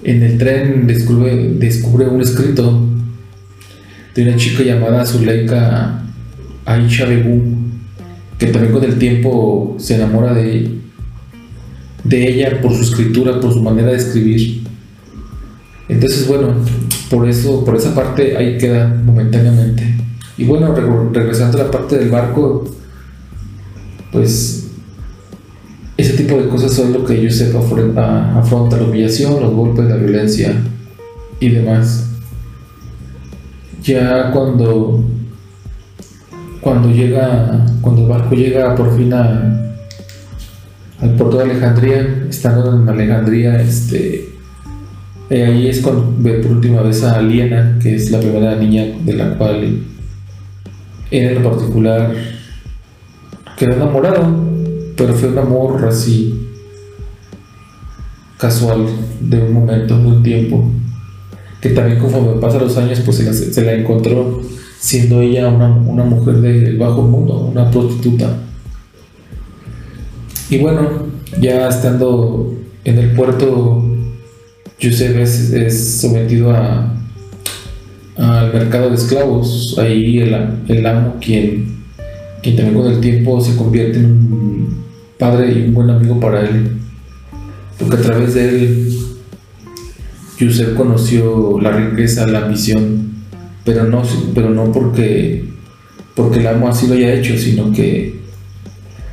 en 0.03 0.23
el 0.23 0.39
tren 0.39 0.87
descubre, 0.87 1.55
descubre 1.55 2.07
un 2.09 2.21
escrito 2.21 2.87
de 4.15 4.23
una 4.23 4.37
chica 4.37 4.63
llamada 4.63 5.05
Zuleika 5.07 6.03
Aisha 6.65 7.07
Begum, 7.07 7.71
que 8.39 8.47
también 8.47 8.73
con 8.73 8.85
el 8.85 8.99
tiempo 8.99 9.77
se 9.79 9.97
enamora 9.97 10.35
de, 10.35 10.79
de 12.05 12.29
ella 12.29 12.61
por 12.61 12.75
su 12.75 12.83
escritura, 12.83 13.41
por 13.41 13.53
su 13.53 13.63
manera 13.63 13.89
de 13.91 13.97
escribir. 13.97 14.63
Entonces, 15.89 16.27
bueno, 16.27 16.55
por 17.11 17.29
eso, 17.29 17.65
por 17.65 17.77
esa 17.77 17.93
parte 17.95 18.37
ahí 18.37 18.57
queda 18.57 18.87
momentáneamente. 18.87 19.85
Y 20.39 20.45
bueno, 20.45 20.75
regresando 21.13 21.61
a 21.61 21.65
la 21.65 21.71
parte 21.71 21.99
del 21.99 22.09
barco, 22.09 22.65
pues 24.13 24.69
ese 25.97 26.15
tipo 26.15 26.41
de 26.41 26.49
cosas 26.49 26.73
son 26.73 26.93
lo 26.93 27.05
que 27.05 27.19
ellos 27.21 27.35
sepa 27.35 27.59
afronta 27.59 28.77
la 28.77 28.85
humillación, 28.85 29.43
los 29.43 29.53
golpes, 29.53 29.85
la 29.85 29.97
violencia 29.97 30.55
y 31.41 31.49
demás. 31.51 32.07
Ya 33.83 34.31
cuando 34.31 35.05
cuando 36.61 36.91
llega 36.91 37.67
cuando 37.81 38.03
el 38.03 38.09
barco 38.09 38.35
llega 38.35 38.75
por 38.75 38.97
fin 38.97 39.13
a, 39.13 39.75
al 41.01 41.17
puerto 41.17 41.39
de 41.39 41.45
Alejandría, 41.45 42.27
estando 42.29 42.83
en 42.83 42.89
Alejandría, 42.89 43.61
este 43.61 44.30
eh, 45.31 45.45
ahí 45.45 45.69
es 45.69 45.81
cuando 45.81 46.15
ve 46.19 46.35
por 46.35 46.53
última 46.53 46.83
vez 46.83 47.03
a 47.03 47.23
Liena, 47.23 47.79
que 47.83 47.95
es 47.95 48.11
la 48.11 48.21
primera 48.21 48.57
niña 48.57 48.85
de 49.05 49.13
la 49.15 49.37
cual 49.37 49.79
en 51.11 51.43
particular 51.43 52.15
quedó 53.57 53.73
enamorado 53.73 54.51
pero 55.01 55.15
fue 55.15 55.31
un 55.31 55.39
amor 55.39 55.83
así 55.87 56.47
casual 58.37 58.85
de 59.19 59.39
un 59.41 59.55
momento, 59.55 59.97
de 59.97 60.07
un 60.07 60.23
tiempo, 60.23 60.71
que 61.59 61.71
también 61.71 61.99
conforme 61.99 62.39
pasan 62.39 62.61
los 62.61 62.77
años 62.77 63.01
pues 63.01 63.17
se 63.17 63.65
la, 63.65 63.73
encontró 63.73 64.43
siendo 64.79 65.23
ella 65.23 65.49
una, 65.49 65.69
mujer 66.05 66.43
del 66.43 66.77
bajo 66.77 67.01
mundo, 67.01 67.51
una 67.51 67.71
prostituta. 67.71 68.37
Y 70.51 70.59
bueno, 70.59 70.87
ya 71.41 71.67
estando 71.69 72.53
en 72.85 72.99
el 72.99 73.13
puerto, 73.13 73.90
Joseph 74.83 75.17
es, 75.53 76.01
sometido 76.01 76.51
a, 76.51 76.93
al 78.17 78.53
mercado 78.53 78.89
de 78.89 78.97
esclavos. 78.97 79.77
Ahí 79.79 80.19
el, 80.19 80.35
el 80.69 80.87
amo, 80.87 81.17
quien, 81.21 81.85
quien 82.43 82.57
también 82.57 82.75
con 82.75 82.93
el 82.93 83.01
tiempo 83.01 83.41
se 83.41 83.57
convierte 83.57 83.99
en 83.99 84.07
un 84.07 84.85
padre 85.19 85.53
y 85.53 85.69
un 85.69 85.75
buen 85.75 85.91
amigo 85.91 86.19
para 86.19 86.41
él, 86.41 86.79
porque 87.79 87.97
a 87.97 88.01
través 88.01 88.35
de 88.35 88.49
él 88.49 88.99
Yusef 90.39 90.75
conoció 90.75 91.61
la 91.61 91.71
riqueza, 91.71 92.27
la 92.27 92.47
ambición, 92.47 93.11
pero 93.65 93.85
no, 93.85 94.03
pero 94.35 94.49
no 94.49 94.73
porque, 94.73 95.45
porque 96.15 96.39
el 96.39 96.47
amo 96.47 96.69
así 96.69 96.87
lo 96.87 96.95
haya 96.95 97.13
hecho, 97.13 97.37
sino 97.37 97.71
que, 97.71 98.19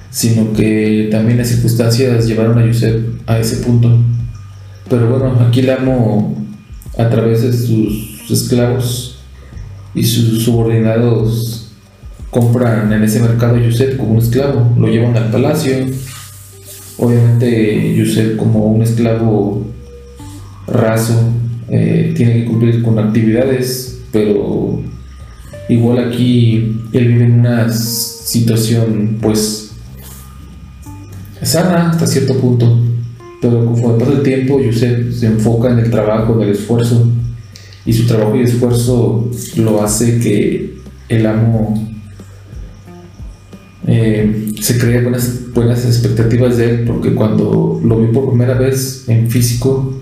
sino 0.10 0.54
que 0.54 1.10
también 1.12 1.38
las 1.38 1.50
circunstancias 1.50 2.26
llevaron 2.26 2.58
a 2.58 2.66
Yusef 2.66 3.04
a 3.26 3.38
ese 3.40 3.58
punto. 3.58 4.00
Pero 4.90 5.10
bueno, 5.10 5.40
aquí 5.48 5.62
el 5.62 5.70
amo, 5.70 6.36
a 6.98 7.10
través 7.10 7.42
de 7.42 7.54
sus 7.54 8.30
esclavos 8.30 9.20
y 9.94 10.04
sus 10.04 10.44
subordinados, 10.44 11.72
compran 12.30 12.92
en 12.92 13.04
ese 13.04 13.22
mercado 13.22 13.56
a 13.56 13.60
Yusef 13.60 13.98
como 13.98 14.12
un 14.12 14.18
esclavo, 14.20 14.74
lo 14.78 14.88
llevan 14.88 15.16
al 15.18 15.32
palacio. 15.32 15.86
Obviamente 16.98 17.96
Yusef 17.96 18.38
como 18.38 18.66
un 18.66 18.82
esclavo 18.82 19.66
raso 20.68 21.32
eh, 21.70 22.14
tiene 22.16 22.34
que 22.34 22.46
cumplir 22.46 22.82
con 22.82 23.00
actividades, 23.00 24.00
pero 24.12 24.82
igual 25.70 26.10
aquí 26.10 26.80
él 26.94 27.08
vive 27.08 27.26
en 27.26 27.40
una 27.40 27.70
situación 27.70 29.18
pues 29.22 29.72
sana 31.42 31.92
hasta 31.92 32.08
cierto 32.08 32.36
punto, 32.40 32.80
pero 33.42 33.66
conforme 33.66 34.00
pasa 34.00 34.12
el 34.14 34.24
tiempo 34.24 34.62
Yusef 34.62 35.14
se 35.14 35.28
enfoca 35.28 35.72
en 35.72 35.80
el 35.80 35.92
trabajo, 35.92 36.36
en 36.36 36.48
el 36.48 36.56
esfuerzo, 36.56 37.12
y 37.86 37.94
su 37.94 38.06
trabajo 38.06 38.36
y 38.36 38.42
esfuerzo 38.42 39.30
lo 39.58 39.82
hace 39.82 40.20
que 40.20 40.78
el 41.10 41.26
amo 41.26 41.88
eh, 43.88 44.50
se 44.60 44.78
creía 44.78 45.02
buenas, 45.02 45.54
buenas 45.54 45.86
expectativas 45.86 46.58
de 46.58 46.70
él 46.70 46.84
porque 46.86 47.14
cuando 47.14 47.80
lo 47.82 48.00
vi 48.00 48.12
por 48.12 48.30
primera 48.30 48.56
vez 48.56 49.08
en 49.08 49.30
físico, 49.30 50.02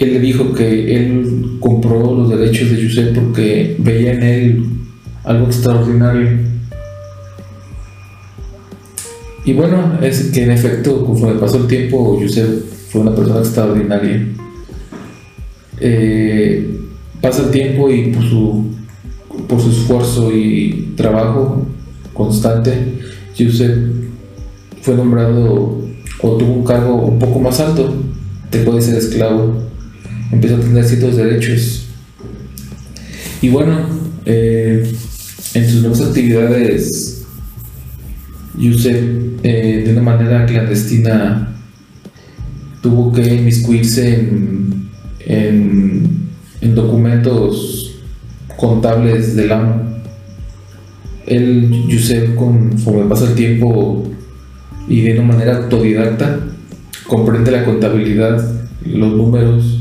él 0.00 0.14
le 0.14 0.20
dijo 0.20 0.52
que 0.52 0.96
él 0.96 1.58
compró 1.60 2.14
los 2.14 2.30
derechos 2.30 2.70
de 2.70 2.82
Yusef 2.82 3.14
porque 3.14 3.76
veía 3.78 4.12
en 4.12 4.22
él 4.22 4.66
algo 5.24 5.46
extraordinario. 5.46 6.55
Y 9.46 9.52
bueno, 9.52 9.96
es 10.02 10.32
que 10.32 10.42
en 10.42 10.50
efecto, 10.50 11.04
conforme 11.04 11.38
pasó 11.38 11.58
el 11.58 11.68
tiempo, 11.68 12.20
Yusef 12.20 12.64
fue 12.90 13.02
una 13.02 13.14
persona 13.14 13.38
extraordinaria. 13.38 14.26
Eh, 15.78 16.80
pasa 17.20 17.44
el 17.44 17.50
tiempo 17.52 17.88
y 17.88 18.12
por 18.12 18.24
su, 18.24 18.64
por 19.46 19.60
su 19.60 19.70
esfuerzo 19.70 20.32
y 20.32 20.94
trabajo 20.96 21.64
constante, 22.12 22.72
Yusef 23.36 23.70
fue 24.82 24.96
nombrado 24.96 25.80
o 26.22 26.36
tuvo 26.36 26.52
un 26.52 26.64
cargo 26.64 26.96
un 26.96 27.20
poco 27.20 27.38
más 27.38 27.60
alto, 27.60 27.94
dejó 28.50 28.74
de 28.74 28.82
ser 28.82 28.96
esclavo, 28.96 29.62
empezó 30.32 30.56
a 30.56 30.60
tener 30.60 30.84
ciertos 30.84 31.16
derechos. 31.16 31.86
Y 33.40 33.50
bueno, 33.50 33.78
eh, 34.24 34.92
en 35.54 35.70
sus 35.70 35.82
nuevas 35.82 36.00
actividades, 36.00 37.15
Yusef 38.58 38.96
eh, 39.42 39.82
de 39.84 39.92
una 39.92 40.02
manera 40.02 40.46
clandestina 40.46 41.54
tuvo 42.82 43.12
que 43.12 43.34
inmiscuirse 43.34 44.20
en, 44.20 44.88
en, 45.20 46.28
en 46.60 46.74
documentos 46.74 48.00
contables 48.56 49.36
del 49.36 49.52
amo 49.52 49.86
él, 51.26 51.86
Yusef, 51.88 52.34
conforme 52.36 53.08
pasa 53.08 53.26
el 53.26 53.34
tiempo 53.34 54.04
y 54.88 55.00
de 55.00 55.18
una 55.18 55.32
manera 55.32 55.56
autodidacta, 55.56 56.38
comprende 57.06 57.50
la 57.50 57.64
contabilidad, 57.64 58.66
los 58.84 59.12
números, 59.12 59.80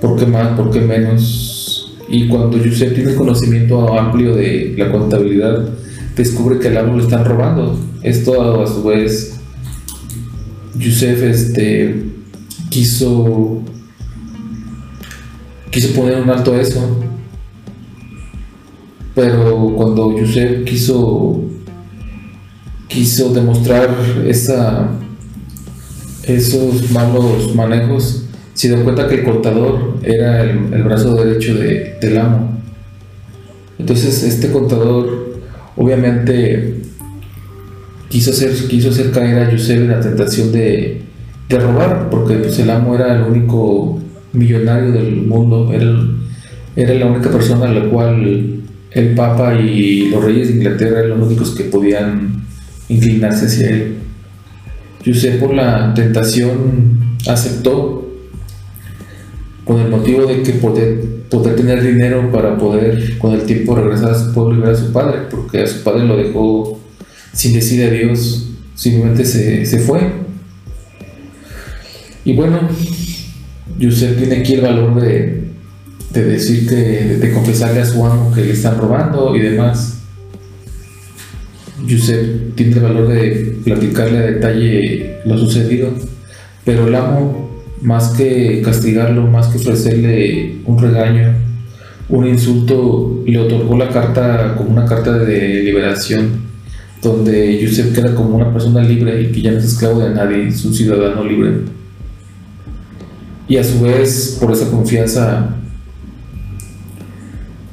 por 0.00 0.18
qué 0.18 0.26
más, 0.26 0.58
por 0.58 0.70
qué 0.70 0.80
menos. 0.80 1.94
Y 2.08 2.26
cuando 2.28 2.56
Yusef 2.56 2.94
tiene 2.94 3.14
conocimiento 3.14 3.98
amplio 3.98 4.34
de 4.34 4.74
la 4.78 4.90
contabilidad, 4.90 5.68
descubre 6.16 6.58
que 6.58 6.68
el 6.68 6.78
amo 6.78 6.96
lo 6.96 7.02
están 7.02 7.24
robando. 7.24 7.78
Esto 8.02 8.62
a 8.62 8.66
su 8.66 8.84
vez, 8.84 9.40
Yusef 10.76 11.22
este, 11.22 12.04
quiso, 12.70 13.62
quiso 15.70 15.94
poner 15.94 16.20
un 16.20 16.30
alto 16.30 16.52
a 16.52 16.60
eso. 16.60 17.00
Pero 19.14 19.74
cuando 19.76 20.16
Yusef 20.16 20.64
quiso, 20.64 21.42
quiso 22.86 23.34
demostrar 23.34 23.90
esa, 24.26 24.90
esos 26.22 26.90
malos 26.92 27.52
manejos, 27.54 28.24
se 28.54 28.68
dio 28.68 28.84
cuenta 28.84 29.08
que 29.08 29.16
el 29.16 29.24
contador 29.24 29.98
era 30.02 30.42
el, 30.42 30.82
brazo 30.84 31.16
derecho 31.16 31.54
del 31.54 32.18
amo. 32.18 32.58
Entonces 33.78 34.22
este 34.22 34.50
contador 34.50 35.40
obviamente 35.76 36.77
quiso 38.08 38.30
hacer, 38.30 38.52
quiso 38.68 38.90
hacer 38.90 39.10
caer 39.10 39.38
a 39.38 39.50
Yusef 39.50 39.76
en 39.76 39.88
la 39.88 40.00
tentación 40.00 40.52
de, 40.52 41.02
robar, 41.50 42.10
porque 42.10 42.34
pues, 42.34 42.58
el 42.58 42.70
amo 42.70 42.94
era 42.94 43.16
el 43.16 43.22
único 43.22 43.98
millonario 44.32 44.92
del 44.92 45.16
mundo, 45.16 45.72
era, 45.72 45.96
era 46.76 46.94
la 46.94 47.06
única 47.06 47.30
persona 47.30 47.66
a 47.68 47.72
la 47.72 47.88
cual 47.88 48.60
el 48.90 49.14
Papa 49.14 49.54
y 49.54 50.10
los 50.10 50.24
reyes 50.24 50.48
de 50.48 50.54
Inglaterra 50.54 51.00
eran 51.00 51.18
los 51.18 51.28
únicos 51.28 51.50
que 51.54 51.64
podían 51.64 52.44
inclinarse 52.88 53.46
hacia 53.46 53.70
él. 53.70 53.94
Yusef 55.04 55.40
por 55.40 55.54
la 55.54 55.94
tentación 55.94 57.16
aceptó 57.26 58.06
con 59.64 59.80
el 59.80 59.90
motivo 59.90 60.26
de 60.26 60.42
que 60.42 60.52
poder, 60.52 60.98
poder 61.30 61.56
tener 61.56 61.82
dinero 61.82 62.30
para 62.32 62.56
poder 62.56 63.18
con 63.18 63.34
el 63.34 63.42
tiempo 63.42 63.74
regresar 63.74 64.12
a 64.12 64.18
su 64.18 64.32
pueblo 64.32 64.56
y 64.56 64.60
ver 64.60 64.70
a 64.70 64.76
su 64.76 64.92
padre, 64.92 65.18
porque 65.30 65.62
a 65.62 65.66
su 65.66 65.82
padre 65.82 66.04
lo 66.04 66.16
dejó 66.16 66.77
sin 67.38 67.52
decir 67.52 67.84
adiós, 67.84 68.48
simplemente 68.74 69.24
se, 69.24 69.64
se 69.64 69.78
fue. 69.78 70.00
Y 72.24 72.34
bueno, 72.34 72.58
Yusef 73.78 74.18
tiene 74.18 74.38
aquí 74.38 74.54
el 74.54 74.62
valor 74.62 75.00
de, 75.00 75.44
de 76.12 76.24
decir 76.24 76.68
que, 76.68 76.74
de 76.74 77.32
confesarle 77.32 77.80
a 77.80 77.86
su 77.86 78.04
amo 78.04 78.32
que 78.34 78.40
le 78.40 78.50
están 78.50 78.76
robando 78.76 79.36
y 79.36 79.38
demás. 79.38 80.00
Yusef 81.86 82.56
tiene 82.56 82.72
el 82.72 82.80
valor 82.80 83.06
de 83.06 83.56
platicarle 83.62 84.18
a 84.18 84.22
detalle 84.22 85.20
lo 85.24 85.38
sucedido, 85.38 85.92
pero 86.64 86.88
el 86.88 86.94
amo 86.96 87.62
más 87.82 88.08
que 88.16 88.62
castigarlo, 88.62 89.28
más 89.28 89.46
que 89.46 89.58
ofrecerle 89.58 90.56
un 90.66 90.76
regaño, 90.76 91.36
un 92.08 92.26
insulto, 92.26 93.22
le 93.24 93.38
otorgó 93.38 93.78
la 93.78 93.90
carta 93.90 94.56
como 94.56 94.70
una 94.70 94.86
carta 94.86 95.16
de 95.16 95.62
liberación, 95.62 96.47
donde 97.02 97.60
Yusef 97.60 97.94
queda 97.94 98.14
como 98.14 98.36
una 98.36 98.52
persona 98.52 98.82
libre 98.82 99.22
y 99.22 99.32
que 99.32 99.42
ya 99.42 99.52
no 99.52 99.58
es 99.58 99.64
esclavo 99.64 100.00
de 100.00 100.14
nadie, 100.14 100.48
es 100.48 100.64
un 100.64 100.74
ciudadano 100.74 101.24
libre. 101.24 101.52
Y 103.48 103.56
a 103.56 103.64
su 103.64 103.80
vez, 103.80 104.38
por 104.40 104.52
esa 104.52 104.70
confianza, 104.70 105.56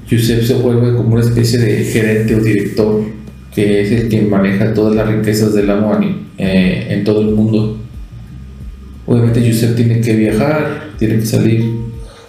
Yusef 0.09 0.45
se 0.47 0.53
vuelve 0.55 0.95
como 0.95 1.15
una 1.15 1.21
especie 1.21 1.59
de 1.59 1.83
gerente 1.83 2.35
o 2.35 2.39
director, 2.39 3.03
que 3.53 3.81
es 3.81 3.91
el 3.91 4.09
que 4.09 4.21
maneja 4.21 4.73
todas 4.73 4.95
las 4.95 5.07
riquezas 5.07 5.53
del 5.53 5.69
amo 5.69 5.99
eh, 6.37 6.87
en 6.89 7.03
todo 7.03 7.21
el 7.21 7.35
mundo 7.35 7.79
Obviamente 9.07 9.47
Yusef 9.47 9.75
tiene 9.75 10.01
que 10.01 10.15
viajar, 10.15 10.89
tiene 10.97 11.19
que 11.19 11.25
salir. 11.25 11.75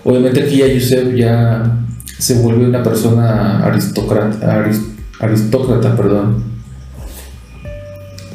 Obviamente 0.04 0.42
aquí 0.42 0.58
ya 0.58 0.66
Yusef 0.66 1.14
ya 1.14 1.78
se 2.18 2.34
vuelve 2.34 2.66
una 2.66 2.82
persona 2.82 3.64
aristócrata, 3.64 4.70
aristócrata, 5.18 5.96
perdón. 5.96 6.55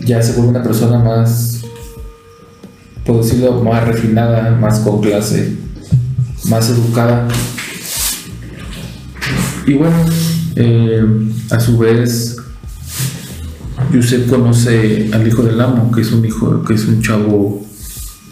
Ya 0.06 0.22
se 0.22 0.34
vuelve 0.34 0.50
una 0.50 0.64
persona 0.64 1.00
más, 1.00 1.62
por 3.06 3.24
decirlo, 3.24 3.64
más 3.64 3.88
refinada, 3.88 4.52
más 4.60 4.80
con 4.80 5.02
clase, 5.02 5.56
más 6.50 6.70
educada. 6.70 7.28
Y 9.66 9.74
bueno, 9.74 9.98
eh, 10.56 11.06
a 11.50 11.60
su 11.60 11.78
vez, 11.78 12.38
Yusef 13.94 14.30
conoce 14.30 15.10
al 15.14 15.28
hijo 15.28 15.44
del 15.44 15.62
amo, 15.62 15.92
que 15.92 16.02
es 16.02 16.12
un 16.12 16.26
hijo, 16.26 16.64
que 16.64 16.74
es 16.74 16.86
un 16.86 17.02
chavo 17.02 17.62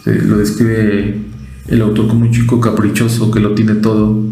lo 0.04 0.38
describe 0.38 1.20
el 1.68 1.82
autor 1.82 2.08
como 2.08 2.22
un 2.22 2.32
chico 2.32 2.60
caprichoso 2.60 3.30
que 3.30 3.40
lo 3.40 3.54
tiene 3.54 3.74
todo. 3.74 4.24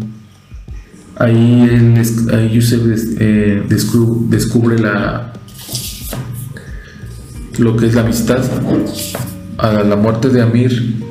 Ahí, 1.15 1.69
él, 1.71 2.01
ahí 2.33 2.49
Yusef 2.53 2.81
eh, 3.19 3.63
descubre, 3.67 4.79
la, 4.79 5.28
lo 7.59 7.75
que 7.75 7.87
es 7.87 7.95
la 7.95 8.01
amistad. 8.01 8.43
A 9.57 9.83
la 9.83 9.95
muerte 9.95 10.29
de 10.29 10.41
Amir, 10.41 11.03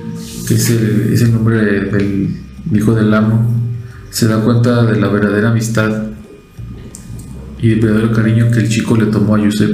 que 0.47 0.55
es 0.55 0.71
el, 0.71 1.33
nombre 1.33 1.61
del 1.61 2.37
hijo 2.73 2.95
del 2.95 3.13
amo, 3.13 3.55
se 4.11 4.27
da 4.27 4.41
cuenta 4.41 4.85
de 4.87 4.99
la 4.99 5.09
verdadera 5.09 5.51
amistad 5.51 6.05
y 7.61 7.73
el 7.73 7.81
verdadero 7.81 8.13
cariño 8.13 8.51
que 8.51 8.61
el 8.61 8.69
chico 8.69 8.97
le 8.97 9.07
tomó 9.07 9.35
a 9.35 9.41
Yusef. 9.41 9.71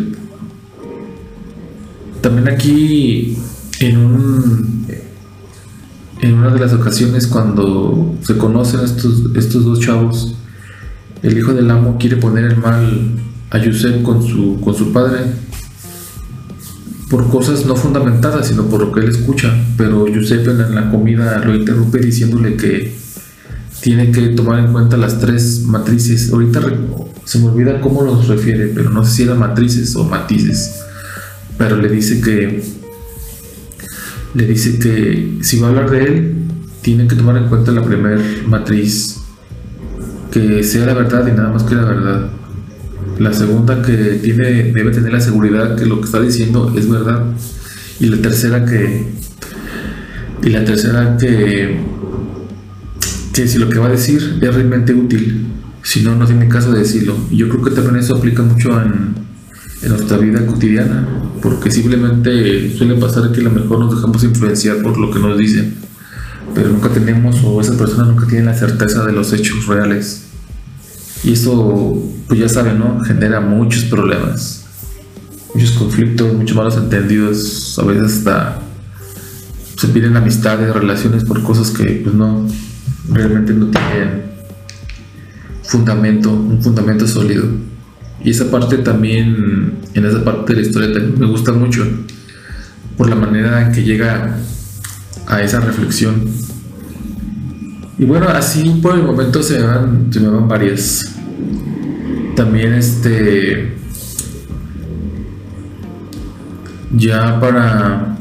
También 2.21 2.49
aquí 2.49 3.39
en 3.81 3.97
un 3.99 4.87
en 6.21 6.35
una 6.35 6.51
de 6.51 6.59
las 6.59 6.73
ocasiones 6.73 7.27
cuando 7.27 8.17
se 8.23 8.39
conocen 8.39 8.81
estos, 8.81 9.25
estos 9.37 9.65
dos 9.65 9.79
chavos, 9.81 10.35
el 11.23 11.37
hijo 11.37 11.53
del 11.53 11.71
amo 11.71 11.97
quiere 11.99 12.17
poner 12.17 12.45
el 12.45 12.57
mal 12.57 13.11
a 13.51 13.59
Yusef 13.59 14.03
con 14.03 14.27
su, 14.27 14.59
con 14.61 14.75
su 14.75 14.91
padre 14.93 15.21
por 17.15 17.31
cosas 17.31 17.65
no 17.65 17.77
fundamentadas, 17.77 18.49
sino 18.49 18.65
por 18.65 18.81
lo 18.81 18.91
que 18.91 18.99
él 18.99 19.09
escucha. 19.09 19.55
Pero 19.77 20.09
Yusef 20.09 20.49
en 20.49 20.75
la 20.75 20.91
comida 20.91 21.39
lo 21.45 21.55
interrumpe 21.55 21.99
diciéndole 21.99 22.57
que 22.57 22.93
tiene 23.81 24.11
que 24.11 24.31
tomar 24.31 24.59
en 24.59 24.73
cuenta 24.73 24.97
las 24.97 25.21
tres 25.21 25.63
matrices. 25.63 26.33
Ahorita 26.33 26.61
se 27.25 27.39
me 27.39 27.51
olvida 27.51 27.81
cómo 27.81 28.03
los 28.03 28.27
refiere, 28.27 28.67
pero 28.75 28.91
no 28.91 29.05
sé 29.05 29.13
si 29.13 29.23
eran 29.23 29.39
matrices 29.39 29.95
o 29.95 30.03
matices. 30.03 30.81
Pero 31.57 31.77
le 31.77 31.89
dice 31.89 32.21
que 32.21 32.65
le 34.35 34.47
dice 34.49 34.81
que 34.81 35.39
si 35.43 35.61
va 35.61 35.69
a 35.69 35.71
hablar 35.71 35.91
de 35.93 36.03
él, 36.03 36.35
tiene 36.83 37.07
que 37.07 37.15
tomar 37.15 37.37
en 37.37 37.47
cuenta 37.47 37.71
la 37.71 37.85
primera 37.85 38.21
matriz, 38.49 39.21
que 40.33 40.65
sea 40.65 40.85
la 40.85 40.95
verdad 40.95 41.25
y 41.29 41.31
nada 41.31 41.53
más 41.53 41.63
que 41.63 41.77
la 41.77 41.85
verdad. 41.85 42.31
La 43.19 43.33
segunda 43.33 43.81
que 43.83 43.93
tiene, 44.23 44.73
debe 44.73 44.91
tener 44.91 45.13
la 45.13 45.21
seguridad 45.21 45.77
que 45.77 45.87
lo 45.87 46.01
que 46.01 46.07
está 46.07 46.21
diciendo 46.21 46.73
es 46.77 46.89
verdad. 46.89 47.25
Y 48.01 48.07
la 48.07 48.17
tercera 48.21 48.65
que. 48.65 49.07
Y 50.43 50.51
la 50.51 50.65
tercera 50.65 51.17
que. 51.17 51.81
Que 53.33 53.49
si 53.49 53.59
lo 53.59 53.69
que 53.69 53.79
va 53.79 53.87
a 53.87 53.91
decir 53.91 54.39
es 54.41 54.55
realmente 54.55 54.95
útil. 54.95 55.47
Si 55.83 56.03
no, 56.03 56.15
no 56.17 56.27
tiene 56.27 56.49
caso 56.49 56.73
de 56.73 56.81
decirlo. 56.81 57.17
Y 57.31 57.37
yo 57.37 57.49
creo 57.49 57.63
que 57.63 57.71
también 57.71 57.97
eso 57.97 58.17
aplica 58.17 58.43
mucho 58.43 58.81
en, 58.81 59.15
en 59.85 59.91
nuestra 59.91 60.17
vida 60.17 60.45
cotidiana, 60.47 61.07
porque 61.43 61.71
simplemente 61.71 62.75
suele 62.77 62.95
pasar 62.95 63.31
que 63.33 63.41
a 63.41 63.45
lo 63.45 63.51
mejor 63.51 63.81
nos 63.81 63.95
dejamos 63.95 64.25
influenciar 64.25 64.79
por 64.83 64.97
lo 64.97 65.11
que 65.11 65.19
nos 65.19 65.37
dicen, 65.37 65.75
pero 66.55 66.71
nunca 66.71 66.89
tenemos 66.89 67.37
o 67.45 67.61
esas 67.61 67.77
personas 67.77 68.09
nunca 68.09 68.27
tienen 68.27 68.47
la 68.47 68.55
certeza 68.55 69.05
de 69.05 69.13
los 69.13 69.33
hechos 69.33 69.67
reales. 69.67 70.24
Y 71.25 71.33
eso, 71.33 72.03
pues 72.29 72.39
ya 72.39 72.49
saben, 72.49 72.79
¿no? 72.79 73.01
Genera 73.01 73.41
muchos 73.41 73.85
problemas, 73.85 74.67
muchos 75.55 75.73
conflictos, 75.73 76.33
muchos 76.35 76.57
malos 76.57 76.77
entendidos, 76.77 77.79
a 77.79 77.85
veces 77.85 78.19
hasta 78.19 78.61
se 79.77 79.89
piden 79.89 80.17
amistades, 80.17 80.73
relaciones 80.73 81.25
por 81.25 81.43
cosas 81.43 81.71
que 81.71 82.03
pues 82.05 82.15
no, 82.15 82.47
realmente 83.11 83.53
no 83.53 83.67
tienen 83.67 84.23
fundamento, 85.63 86.31
un 86.31 86.63
fundamento 86.63 87.07
sólido. 87.07 87.45
Y 88.23 88.31
esa 88.31 88.51
parte 88.51 88.79
también, 88.79 89.79
en 89.93 90.05
esa 90.05 90.25
parte 90.25 90.55
de 90.55 90.61
la 90.61 90.67
historia 90.67 90.93
también 90.93 91.19
me 91.19 91.27
gusta 91.27 91.53
mucho, 91.53 91.87
por 92.97 93.09
la 93.09 93.17
manera 93.17 93.67
en 93.67 93.73
que 93.73 93.83
llega 93.83 94.37
a 95.27 95.43
esa 95.43 95.61
reflexión. 95.61 96.25
Y 97.99 98.05
bueno, 98.05 98.29
así 98.29 98.79
por 98.83 98.95
el 98.97 99.03
momento 99.03 99.43
se 99.43 99.59
me 99.59 99.67
van, 99.67 100.09
se 100.13 100.21
me 100.21 100.29
van 100.29 100.49
varias. 100.49 101.14
También 102.37 102.75
este... 102.75 103.75
Ya 106.97 107.41
para... 107.41 108.17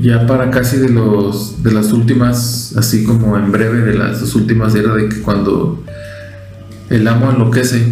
Ya 0.00 0.26
para 0.26 0.50
casi 0.50 0.76
de 0.76 0.90
los 0.90 1.60
de 1.62 1.72
las 1.72 1.92
últimas, 1.92 2.76
así 2.76 3.02
como 3.02 3.36
en 3.36 3.50
breve 3.50 3.80
de 3.80 3.94
las 3.94 4.20
dos 4.20 4.36
últimas 4.36 4.72
era 4.76 4.94
de 4.94 5.08
que 5.08 5.20
cuando 5.22 5.82
el 6.88 7.08
amo 7.08 7.32
enloquece 7.32 7.84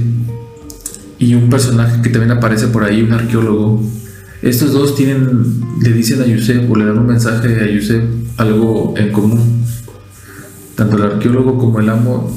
y 1.19 1.35
un 1.35 1.51
personaje 1.51 2.01
que 2.03 2.11
también 2.11 2.31
aparece 2.31 2.69
por 2.69 2.85
ahí, 2.85 3.03
un 3.03 3.13
arqueólogo. 3.13 3.83
Estos 4.43 4.73
dos 4.73 4.95
tienen, 4.95 5.61
le 5.83 5.93
dicen 5.93 6.21
a 6.23 6.27
Yusef 6.27 6.71
o 6.71 6.77
le 6.77 6.85
dan 6.85 6.99
un 6.99 7.07
mensaje 7.07 7.61
a 7.61 7.67
Yusef 7.67 8.05
algo 8.37 8.95
en 8.97 9.13
común. 9.13 9.65
Tanto 10.75 10.97
el 10.97 11.03
arqueólogo 11.03 11.59
como 11.59 11.81
el 11.81 11.89
amo, 11.89 12.31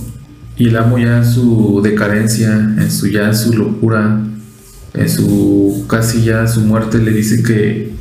y 0.60 0.68
el 0.68 0.76
amo 0.76 1.00
ya 1.00 1.20
en 1.20 1.26
su 1.26 1.80
decadencia, 1.82 2.54
en 2.54 2.92
su 2.92 3.08
ya 3.08 3.28
en 3.28 3.36
su 3.36 3.54
locura, 3.54 4.20
en 4.94 5.10
su 5.10 5.86
casi 5.88 6.26
ya 6.26 6.46
su 6.48 6.62
muerte, 6.62 6.98
le 6.98 7.12
dice 7.12 7.42
que 7.42 7.94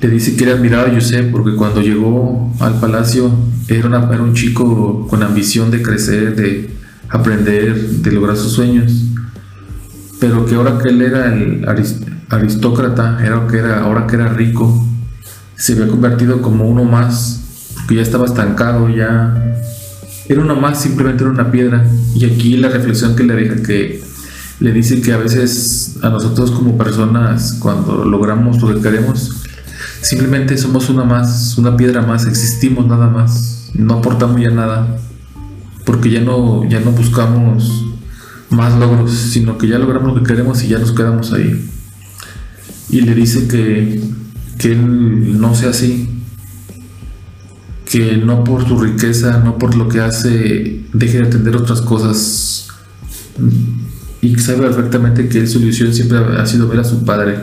le 0.00 0.08
dice 0.08 0.34
que 0.34 0.44
era 0.44 0.54
admirado 0.54 0.86
a 0.86 0.92
Yusef 0.92 1.30
porque 1.30 1.54
cuando 1.54 1.80
llegó 1.80 2.52
al 2.58 2.80
palacio 2.80 3.30
era, 3.68 4.08
era 4.12 4.22
un 4.22 4.34
chico 4.34 5.06
con 5.08 5.22
ambición 5.22 5.70
de 5.70 5.80
crecer, 5.80 6.34
de 6.34 6.70
aprender, 7.08 7.78
de 7.78 8.12
lograr 8.12 8.36
sus 8.36 8.52
sueños. 8.52 8.92
Pero 10.18 10.46
que 10.46 10.56
ahora 10.56 10.78
que 10.78 10.88
él 10.88 11.02
era 11.02 11.32
el 11.32 11.66
aristócrata, 12.28 13.24
era 13.24 13.46
que 13.46 13.58
era, 13.58 13.82
ahora 13.82 14.08
que 14.08 14.16
era 14.16 14.28
rico, 14.28 14.86
se 15.54 15.74
había 15.74 15.86
convertido 15.86 16.42
como 16.42 16.68
uno 16.68 16.82
más, 16.82 17.42
que 17.86 17.94
ya 17.94 18.02
estaba 18.02 18.26
estancado, 18.26 18.88
ya 18.88 19.49
era 20.30 20.42
uno 20.42 20.54
más, 20.54 20.80
simplemente 20.80 21.24
era 21.24 21.32
una 21.32 21.50
piedra. 21.50 21.84
Y 22.14 22.24
aquí 22.24 22.56
la 22.56 22.68
reflexión 22.68 23.16
que 23.16 23.24
le 23.24 23.34
deja 23.34 23.62
que 23.64 24.00
le 24.60 24.72
dice 24.72 25.00
que 25.00 25.12
a 25.12 25.16
veces 25.16 25.96
a 26.02 26.08
nosotros 26.08 26.52
como 26.52 26.78
personas, 26.78 27.56
cuando 27.58 28.04
logramos 28.04 28.62
lo 28.62 28.72
que 28.72 28.80
queremos, 28.80 29.42
simplemente 30.02 30.56
somos 30.56 30.88
una 30.88 31.02
más, 31.02 31.58
una 31.58 31.76
piedra 31.76 32.02
más, 32.02 32.26
existimos 32.26 32.86
nada 32.86 33.08
más, 33.08 33.72
no 33.74 33.94
aportamos 33.94 34.40
ya 34.40 34.50
nada, 34.50 35.00
porque 35.84 36.10
ya 36.10 36.20
no, 36.20 36.64
ya 36.68 36.78
no 36.78 36.92
buscamos 36.92 37.86
más 38.50 38.78
logros, 38.78 39.10
sino 39.10 39.58
que 39.58 39.66
ya 39.66 39.80
logramos 39.80 40.14
lo 40.14 40.22
que 40.22 40.28
queremos 40.28 40.62
y 40.62 40.68
ya 40.68 40.78
nos 40.78 40.92
quedamos 40.92 41.32
ahí. 41.32 41.68
Y 42.88 43.00
le 43.00 43.16
dice 43.16 43.48
que, 43.48 44.00
que 44.58 44.70
él 44.70 45.40
no 45.40 45.56
sea 45.56 45.70
así, 45.70 46.19
que 47.90 48.16
no 48.16 48.44
por 48.44 48.66
su 48.66 48.78
riqueza, 48.78 49.40
no 49.44 49.58
por 49.58 49.74
lo 49.76 49.88
que 49.88 50.00
hace, 50.00 50.84
deje 50.92 51.18
de 51.18 51.26
atender 51.26 51.56
otras 51.56 51.80
cosas. 51.80 52.68
Y 54.20 54.38
sabe 54.38 54.60
perfectamente 54.60 55.28
que 55.28 55.46
su 55.46 55.58
ilusión 55.58 55.92
siempre 55.92 56.18
ha 56.18 56.46
sido 56.46 56.68
ver 56.68 56.80
a 56.80 56.84
su 56.84 57.04
padre. 57.04 57.36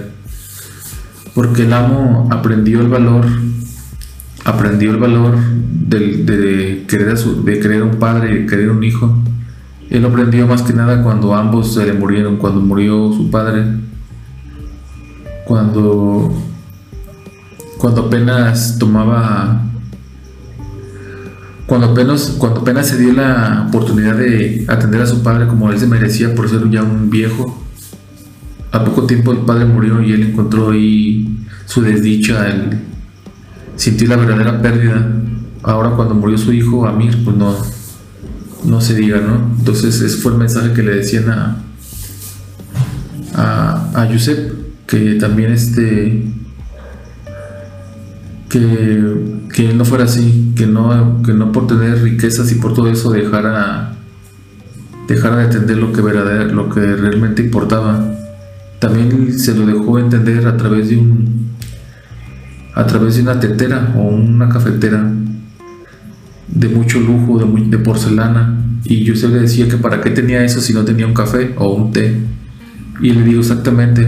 Porque 1.33 1.63
el 1.63 1.73
amo 1.73 2.29
aprendió 2.31 2.81
el 2.81 2.87
valor, 2.87 3.25
aprendió 4.45 4.91
el 4.91 4.97
valor 4.97 5.37
de, 5.37 6.85
querer, 6.87 7.09
a 7.09 7.17
su, 7.17 7.43
de 7.43 7.59
querer 7.59 7.83
un 7.83 7.97
padre 7.97 8.31
y 8.31 8.39
de 8.39 8.45
querer 8.45 8.69
un 8.69 8.83
hijo 8.83 9.21
él 9.89 10.03
aprendió 10.03 10.45
más 10.47 10.63
que 10.63 10.73
nada 10.73 11.01
cuando 11.01 11.33
ambos 11.33 11.73
se 11.73 11.85
le 11.85 11.93
murieron, 11.93 12.37
cuando 12.37 12.59
murió 12.59 13.11
su 13.13 13.31
padre, 13.31 13.63
cuando, 15.45 16.33
cuando 17.77 18.01
apenas 18.07 18.77
tomaba, 18.79 19.61
cuando 21.67 21.87
apenas, 21.87 22.35
cuando 22.37 22.61
apenas 22.61 22.87
se 22.87 22.97
dio 22.97 23.11
la 23.11 23.65
oportunidad 23.67 24.15
de 24.15 24.65
atender 24.69 25.01
a 25.01 25.05
su 25.05 25.21
padre 25.21 25.47
como 25.47 25.69
él 25.69 25.77
se 25.77 25.85
merecía 25.85 26.33
por 26.33 26.49
ser 26.49 26.67
ya 26.71 26.81
un 26.81 27.09
viejo. 27.09 27.61
A 28.71 28.83
poco 28.85 29.05
tiempo 29.05 29.33
el 29.33 29.39
padre 29.39 29.65
murió 29.65 30.01
y 30.01 30.13
él 30.13 30.23
encontró 30.23 30.71
ahí 30.71 31.45
su 31.65 31.81
desdicha, 31.81 32.47
él 32.47 32.79
sintió 33.75 34.07
la 34.07 34.15
verdadera 34.15 34.61
pérdida. 34.61 35.11
Ahora 35.61 35.91
cuando 35.91 36.15
murió 36.15 36.37
su 36.37 36.53
hijo, 36.53 36.87
Amir, 36.87 37.21
pues 37.25 37.35
no, 37.35 37.53
no 38.63 38.79
se 38.79 38.95
diga, 38.95 39.19
¿no? 39.19 39.53
Entonces 39.59 40.01
ese 40.01 40.17
fue 40.17 40.31
el 40.31 40.37
mensaje 40.37 40.71
que 40.71 40.83
le 40.83 40.95
decían 40.95 41.29
a, 41.29 41.57
a, 43.35 44.03
a 44.03 44.09
que 44.85 45.15
también 45.15 45.51
este, 45.51 46.31
que, 48.49 49.43
que 49.53 49.73
no 49.73 49.85
fuera 49.85 50.05
así, 50.05 50.53
que 50.55 50.65
no, 50.67 51.21
que 51.23 51.33
no 51.33 51.51
por 51.51 51.67
tener 51.67 52.01
riquezas 52.01 52.51
y 52.51 52.55
por 52.55 52.73
todo 52.73 52.89
eso 52.89 53.11
dejara, 53.11 53.93
dejara 55.07 55.37
de 55.37 55.45
entender 55.45 55.77
lo 55.77 55.91
que, 55.91 56.01
verdadero, 56.01 56.53
lo 56.53 56.69
que 56.69 56.79
realmente 56.79 57.43
importaba. 57.43 58.13
También 58.79 59.37
se 59.37 59.55
lo 59.55 59.65
dejó 59.65 59.99
entender 59.99 60.45
a 60.47 60.55
través 60.55 60.89
de 60.89 60.97
un 60.97 61.47
a 62.75 62.85
través 62.85 63.15
de 63.15 63.23
una 63.23 63.39
tetera 63.39 63.95
o 63.97 64.03
una 64.03 64.49
cafetera 64.49 65.11
de 66.47 66.69
mucho 66.69 66.99
lujo, 66.99 67.39
de, 67.39 67.69
de 67.69 67.77
porcelana. 67.79 68.55
Y 68.83 69.03
yo 69.03 69.15
se 69.15 69.27
le 69.29 69.39
decía 69.39 69.67
que 69.67 69.77
para 69.77 69.99
qué 69.99 70.11
tenía 70.11 70.43
eso 70.43 70.61
si 70.61 70.73
no 70.73 70.85
tenía 70.85 71.07
un 71.07 71.15
café 71.15 71.55
o 71.57 71.73
un 71.73 71.91
té. 71.91 72.15
Y 73.01 73.11
le 73.13 73.23
digo 73.23 73.39
exactamente, 73.39 74.07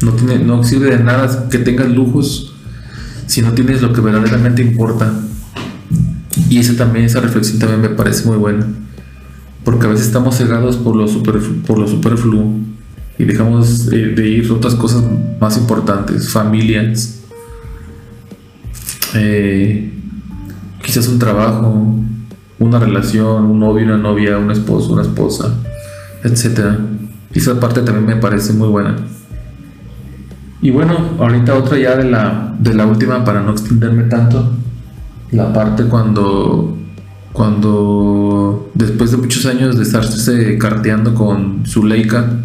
no, 0.00 0.12
tiene, 0.12 0.44
no 0.44 0.62
sirve 0.62 0.96
de 0.96 1.02
nada 1.02 1.48
que 1.48 1.58
tengas 1.58 1.90
lujos 1.90 2.51
si 3.32 3.40
no 3.40 3.54
tienes 3.54 3.80
lo 3.80 3.94
que 3.94 4.02
verdaderamente 4.02 4.60
importa. 4.60 5.10
Y 6.50 6.58
esa 6.58 6.76
también, 6.76 7.06
esa 7.06 7.20
reflexión 7.20 7.58
también 7.58 7.80
me 7.80 7.88
parece 7.88 8.26
muy 8.26 8.36
buena. 8.36 8.66
Porque 9.64 9.86
a 9.86 9.88
veces 9.88 10.08
estamos 10.08 10.36
cegados 10.36 10.76
por 10.76 10.94
lo, 10.94 11.08
super, 11.08 11.40
por 11.66 11.78
lo 11.78 11.88
superfluo 11.88 12.58
y 13.18 13.24
dejamos 13.24 13.86
de 13.86 14.28
ir 14.28 14.52
otras 14.52 14.74
cosas 14.74 15.02
más 15.40 15.56
importantes, 15.56 16.28
familias, 16.28 17.22
eh, 19.14 19.90
quizás 20.82 21.08
un 21.08 21.18
trabajo, 21.18 21.94
una 22.58 22.78
relación, 22.80 23.46
un 23.46 23.60
novio, 23.60 23.86
una 23.86 23.96
novia, 23.96 24.36
un 24.36 24.50
esposo, 24.50 24.92
una 24.92 25.02
esposa, 25.02 25.54
etc. 26.22 26.76
Y 27.32 27.38
esa 27.38 27.58
parte 27.58 27.80
también 27.80 28.04
me 28.04 28.16
parece 28.16 28.52
muy 28.52 28.68
buena. 28.68 28.94
Y 30.62 30.70
bueno, 30.70 31.16
ahorita 31.18 31.56
otra 31.56 31.76
ya 31.76 31.96
de 31.96 32.04
la, 32.04 32.54
de 32.56 32.72
la 32.72 32.86
última 32.86 33.24
para 33.24 33.42
no 33.42 33.50
extenderme 33.50 34.04
tanto. 34.04 34.52
La 35.32 35.52
parte 35.52 35.84
cuando, 35.84 36.78
cuando 37.32 38.70
después 38.72 39.10
de 39.10 39.16
muchos 39.16 39.44
años 39.46 39.76
de 39.76 39.82
estarse 39.82 40.56
carteando 40.58 41.14
con 41.14 41.66
Zuleika, 41.66 42.38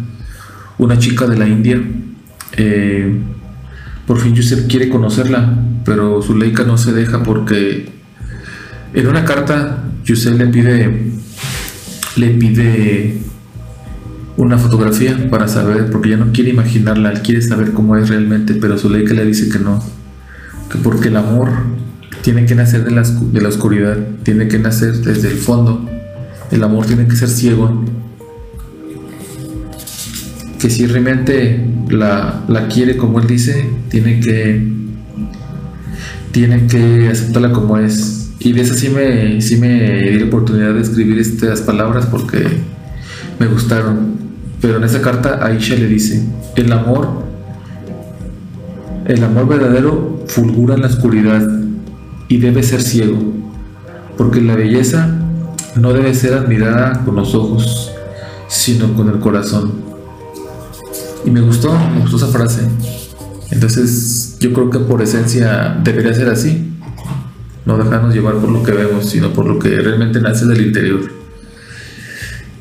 una 0.78 0.98
chica 0.98 1.28
de 1.28 1.38
la 1.38 1.46
India, 1.46 1.80
eh, 2.56 3.20
por 4.04 4.18
fin 4.18 4.34
Yusef 4.34 4.66
quiere 4.66 4.88
conocerla, 4.88 5.56
pero 5.84 6.20
Zuleika 6.20 6.64
no 6.64 6.76
se 6.76 6.92
deja 6.92 7.22
porque 7.22 7.88
en 8.94 9.06
una 9.06 9.24
carta, 9.24 9.84
Yusef 10.04 10.36
le 10.36 10.46
pide, 10.48 11.12
le 12.16 12.28
pide 12.30 13.18
una 14.38 14.56
fotografía 14.56 15.28
para 15.30 15.48
saber, 15.48 15.90
porque 15.90 16.10
ya 16.10 16.16
no 16.16 16.32
quiere 16.32 16.50
imaginarla, 16.50 17.10
él 17.10 17.22
quiere 17.22 17.42
saber 17.42 17.72
cómo 17.72 17.96
es 17.96 18.08
realmente, 18.08 18.54
pero 18.54 18.78
Zuleika 18.78 19.12
le 19.12 19.24
dice 19.26 19.48
que 19.48 19.58
no, 19.58 19.82
que 20.70 20.78
porque 20.78 21.08
el 21.08 21.16
amor 21.16 21.50
tiene 22.22 22.46
que 22.46 22.54
nacer 22.54 22.84
de 22.84 22.92
la, 22.92 23.02
de 23.02 23.40
la 23.40 23.48
oscuridad, 23.48 23.98
tiene 24.22 24.46
que 24.46 24.60
nacer 24.60 24.92
desde 24.98 25.28
el 25.28 25.38
fondo, 25.38 25.84
el 26.52 26.62
amor 26.62 26.86
tiene 26.86 27.08
que 27.08 27.16
ser 27.16 27.28
ciego, 27.28 27.84
que 30.60 30.70
si 30.70 30.86
realmente 30.86 31.68
la, 31.90 32.44
la 32.46 32.68
quiere 32.68 32.96
como 32.96 33.18
él 33.18 33.26
dice, 33.26 33.68
tiene 33.90 34.20
que, 34.20 34.72
tiene 36.30 36.68
que 36.68 37.08
aceptarla 37.08 37.50
como 37.50 37.76
es, 37.76 38.30
y 38.38 38.52
de 38.52 38.60
eso 38.60 38.74
sí 38.74 38.88
me, 38.88 39.42
sí 39.42 39.56
me 39.56 40.10
di 40.10 40.20
la 40.20 40.26
oportunidad 40.26 40.74
de 40.74 40.82
escribir 40.82 41.18
estas 41.18 41.62
palabras 41.62 42.06
porque 42.06 42.46
me 43.40 43.48
gustaron. 43.48 44.27
Pero 44.60 44.78
en 44.78 44.84
esa 44.84 45.00
carta 45.00 45.44
Aisha 45.44 45.76
le 45.76 45.86
dice, 45.86 46.22
el 46.56 46.72
amor, 46.72 47.22
el 49.06 49.22
amor 49.22 49.48
verdadero 49.48 50.24
fulgura 50.26 50.74
en 50.74 50.82
la 50.82 50.88
oscuridad 50.88 51.42
y 52.28 52.38
debe 52.38 52.62
ser 52.62 52.82
ciego, 52.82 53.18
porque 54.16 54.40
la 54.40 54.56
belleza 54.56 55.08
no 55.76 55.92
debe 55.92 56.14
ser 56.14 56.34
admirada 56.34 57.04
con 57.04 57.16
los 57.16 57.34
ojos, 57.34 57.92
sino 58.48 58.94
con 58.94 59.08
el 59.08 59.20
corazón. 59.20 59.72
Y 61.24 61.30
me 61.30 61.40
gustó, 61.40 61.72
me 61.94 62.00
gustó 62.00 62.16
esa 62.16 62.26
frase. 62.26 62.62
Entonces 63.50 64.36
yo 64.40 64.52
creo 64.52 64.70
que 64.70 64.78
por 64.80 65.02
esencia 65.02 65.78
debería 65.82 66.12
ser 66.12 66.28
así 66.28 66.68
no 67.68 67.76
dejarnos 67.76 68.14
llevar 68.14 68.36
por 68.36 68.50
lo 68.50 68.62
que 68.62 68.72
vemos, 68.72 69.10
sino 69.10 69.30
por 69.34 69.46
lo 69.46 69.58
que 69.58 69.68
realmente 69.68 70.22
nace 70.22 70.46
del 70.46 70.66
interior. 70.66 71.00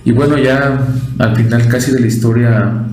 Y 0.07 0.13
bueno, 0.13 0.37
ya 0.37 0.87
al 1.19 1.35
final 1.35 1.67
casi 1.67 1.91
de 1.91 1.99
la 1.99 2.07
historia, 2.07 2.85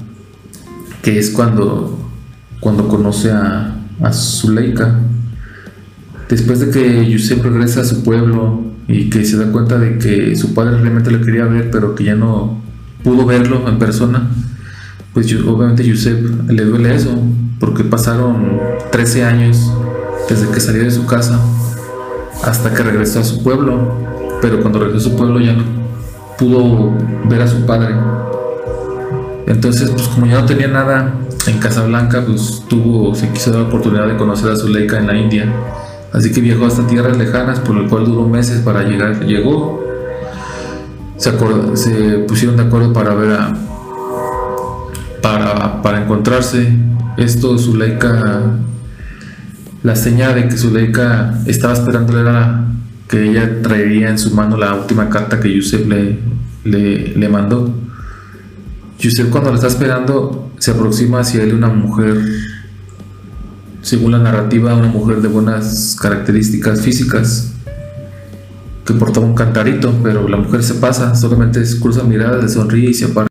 que 1.00 1.16
es 1.16 1.30
cuando, 1.30 2.10
cuando 2.58 2.88
conoce 2.88 3.30
a, 3.30 3.76
a 4.02 4.12
Zuleika, 4.12 4.98
después 6.28 6.58
de 6.58 6.70
que 6.70 7.08
Yusef 7.08 7.40
regresa 7.40 7.82
a 7.82 7.84
su 7.84 8.02
pueblo 8.02 8.64
y 8.88 9.10
que 9.10 9.24
se 9.24 9.36
da 9.36 9.52
cuenta 9.52 9.78
de 9.78 9.96
que 9.98 10.34
su 10.34 10.54
padre 10.54 10.80
realmente 10.80 11.12
le 11.12 11.20
quería 11.20 11.44
ver, 11.44 11.70
pero 11.70 11.94
que 11.94 12.02
ya 12.02 12.16
no 12.16 12.60
pudo 13.04 13.24
verlo 13.24 13.68
en 13.68 13.78
persona, 13.78 14.28
pues 15.12 15.32
obviamente 15.46 15.86
Yusef 15.86 16.18
le 16.48 16.64
duele 16.64 16.96
eso, 16.96 17.16
porque 17.60 17.84
pasaron 17.84 18.58
13 18.90 19.24
años 19.24 19.72
desde 20.28 20.50
que 20.50 20.58
salió 20.58 20.82
de 20.82 20.90
su 20.90 21.06
casa 21.06 21.38
hasta 22.42 22.74
que 22.74 22.82
regresó 22.82 23.20
a 23.20 23.24
su 23.24 23.40
pueblo, 23.44 24.00
pero 24.42 24.60
cuando 24.60 24.80
regresó 24.80 25.06
a 25.06 25.10
su 25.12 25.16
pueblo 25.16 25.38
ya 25.38 25.52
no 25.52 25.83
pudo 26.38 26.92
ver 27.28 27.42
a 27.42 27.48
su 27.48 27.64
padre. 27.66 27.94
Entonces, 29.46 29.90
pues 29.90 30.08
como 30.08 30.26
ya 30.26 30.40
no 30.40 30.46
tenía 30.46 30.68
nada 30.68 31.14
en 31.46 31.58
Casablanca, 31.58 32.24
pues 32.26 32.62
tuvo, 32.68 33.14
se 33.14 33.28
quiso 33.30 33.50
dar 33.50 33.60
la 33.60 33.68
oportunidad 33.68 34.06
de 34.06 34.16
conocer 34.16 34.50
a 34.50 34.56
Zuleika 34.56 34.98
en 34.98 35.06
la 35.06 35.16
India. 35.16 35.52
Así 36.12 36.32
que 36.32 36.40
viajó 36.40 36.66
hasta 36.66 36.86
tierras 36.86 37.16
lejanas, 37.16 37.60
por 37.60 37.74
lo 37.74 37.88
cual 37.88 38.04
duró 38.06 38.26
meses 38.28 38.60
para 38.60 38.84
llegar. 38.84 39.24
Llegó, 39.24 39.84
se, 41.16 41.32
se 41.74 42.18
pusieron 42.20 42.56
de 42.56 42.62
acuerdo 42.62 42.92
para 42.92 43.14
ver 43.14 43.32
a, 43.32 43.52
para, 45.20 45.82
para 45.82 46.02
encontrarse. 46.02 46.78
Esto 47.16 47.58
Zuleika, 47.58 48.42
la 49.82 49.96
señal 49.96 50.34
de 50.36 50.48
que 50.48 50.56
Zuleika 50.56 51.34
estaba 51.46 51.74
esperando 51.74 52.18
era 52.18 52.64
que 53.08 53.30
ella 53.30 53.62
traería 53.62 54.10
en 54.10 54.18
su 54.18 54.34
mano 54.34 54.56
la 54.56 54.74
última 54.74 55.08
carta 55.08 55.40
que 55.40 55.54
Yusef 55.54 55.86
le, 55.86 56.18
le, 56.64 57.28
mandó. 57.28 57.72
Yusef 58.98 59.28
cuando 59.28 59.50
la 59.50 59.56
está 59.56 59.68
esperando 59.68 60.50
se 60.58 60.70
aproxima 60.70 61.20
hacia 61.20 61.42
él 61.42 61.54
una 61.54 61.68
mujer, 61.68 62.16
según 63.82 64.12
la 64.12 64.18
narrativa, 64.18 64.74
una 64.74 64.88
mujer 64.88 65.20
de 65.20 65.28
buenas 65.28 65.96
características 66.00 66.80
físicas, 66.80 67.52
que 68.86 68.94
portaba 68.94 69.26
un 69.26 69.34
cantarito, 69.34 69.92
pero 70.02 70.28
la 70.28 70.36
mujer 70.36 70.62
se 70.62 70.74
pasa, 70.74 71.14
solamente 71.14 71.62
cruza 71.80 72.02
miradas, 72.02 72.42
le 72.42 72.48
sonríe 72.48 72.90
y 72.90 72.94
se 72.94 73.06
aparta. 73.06 73.22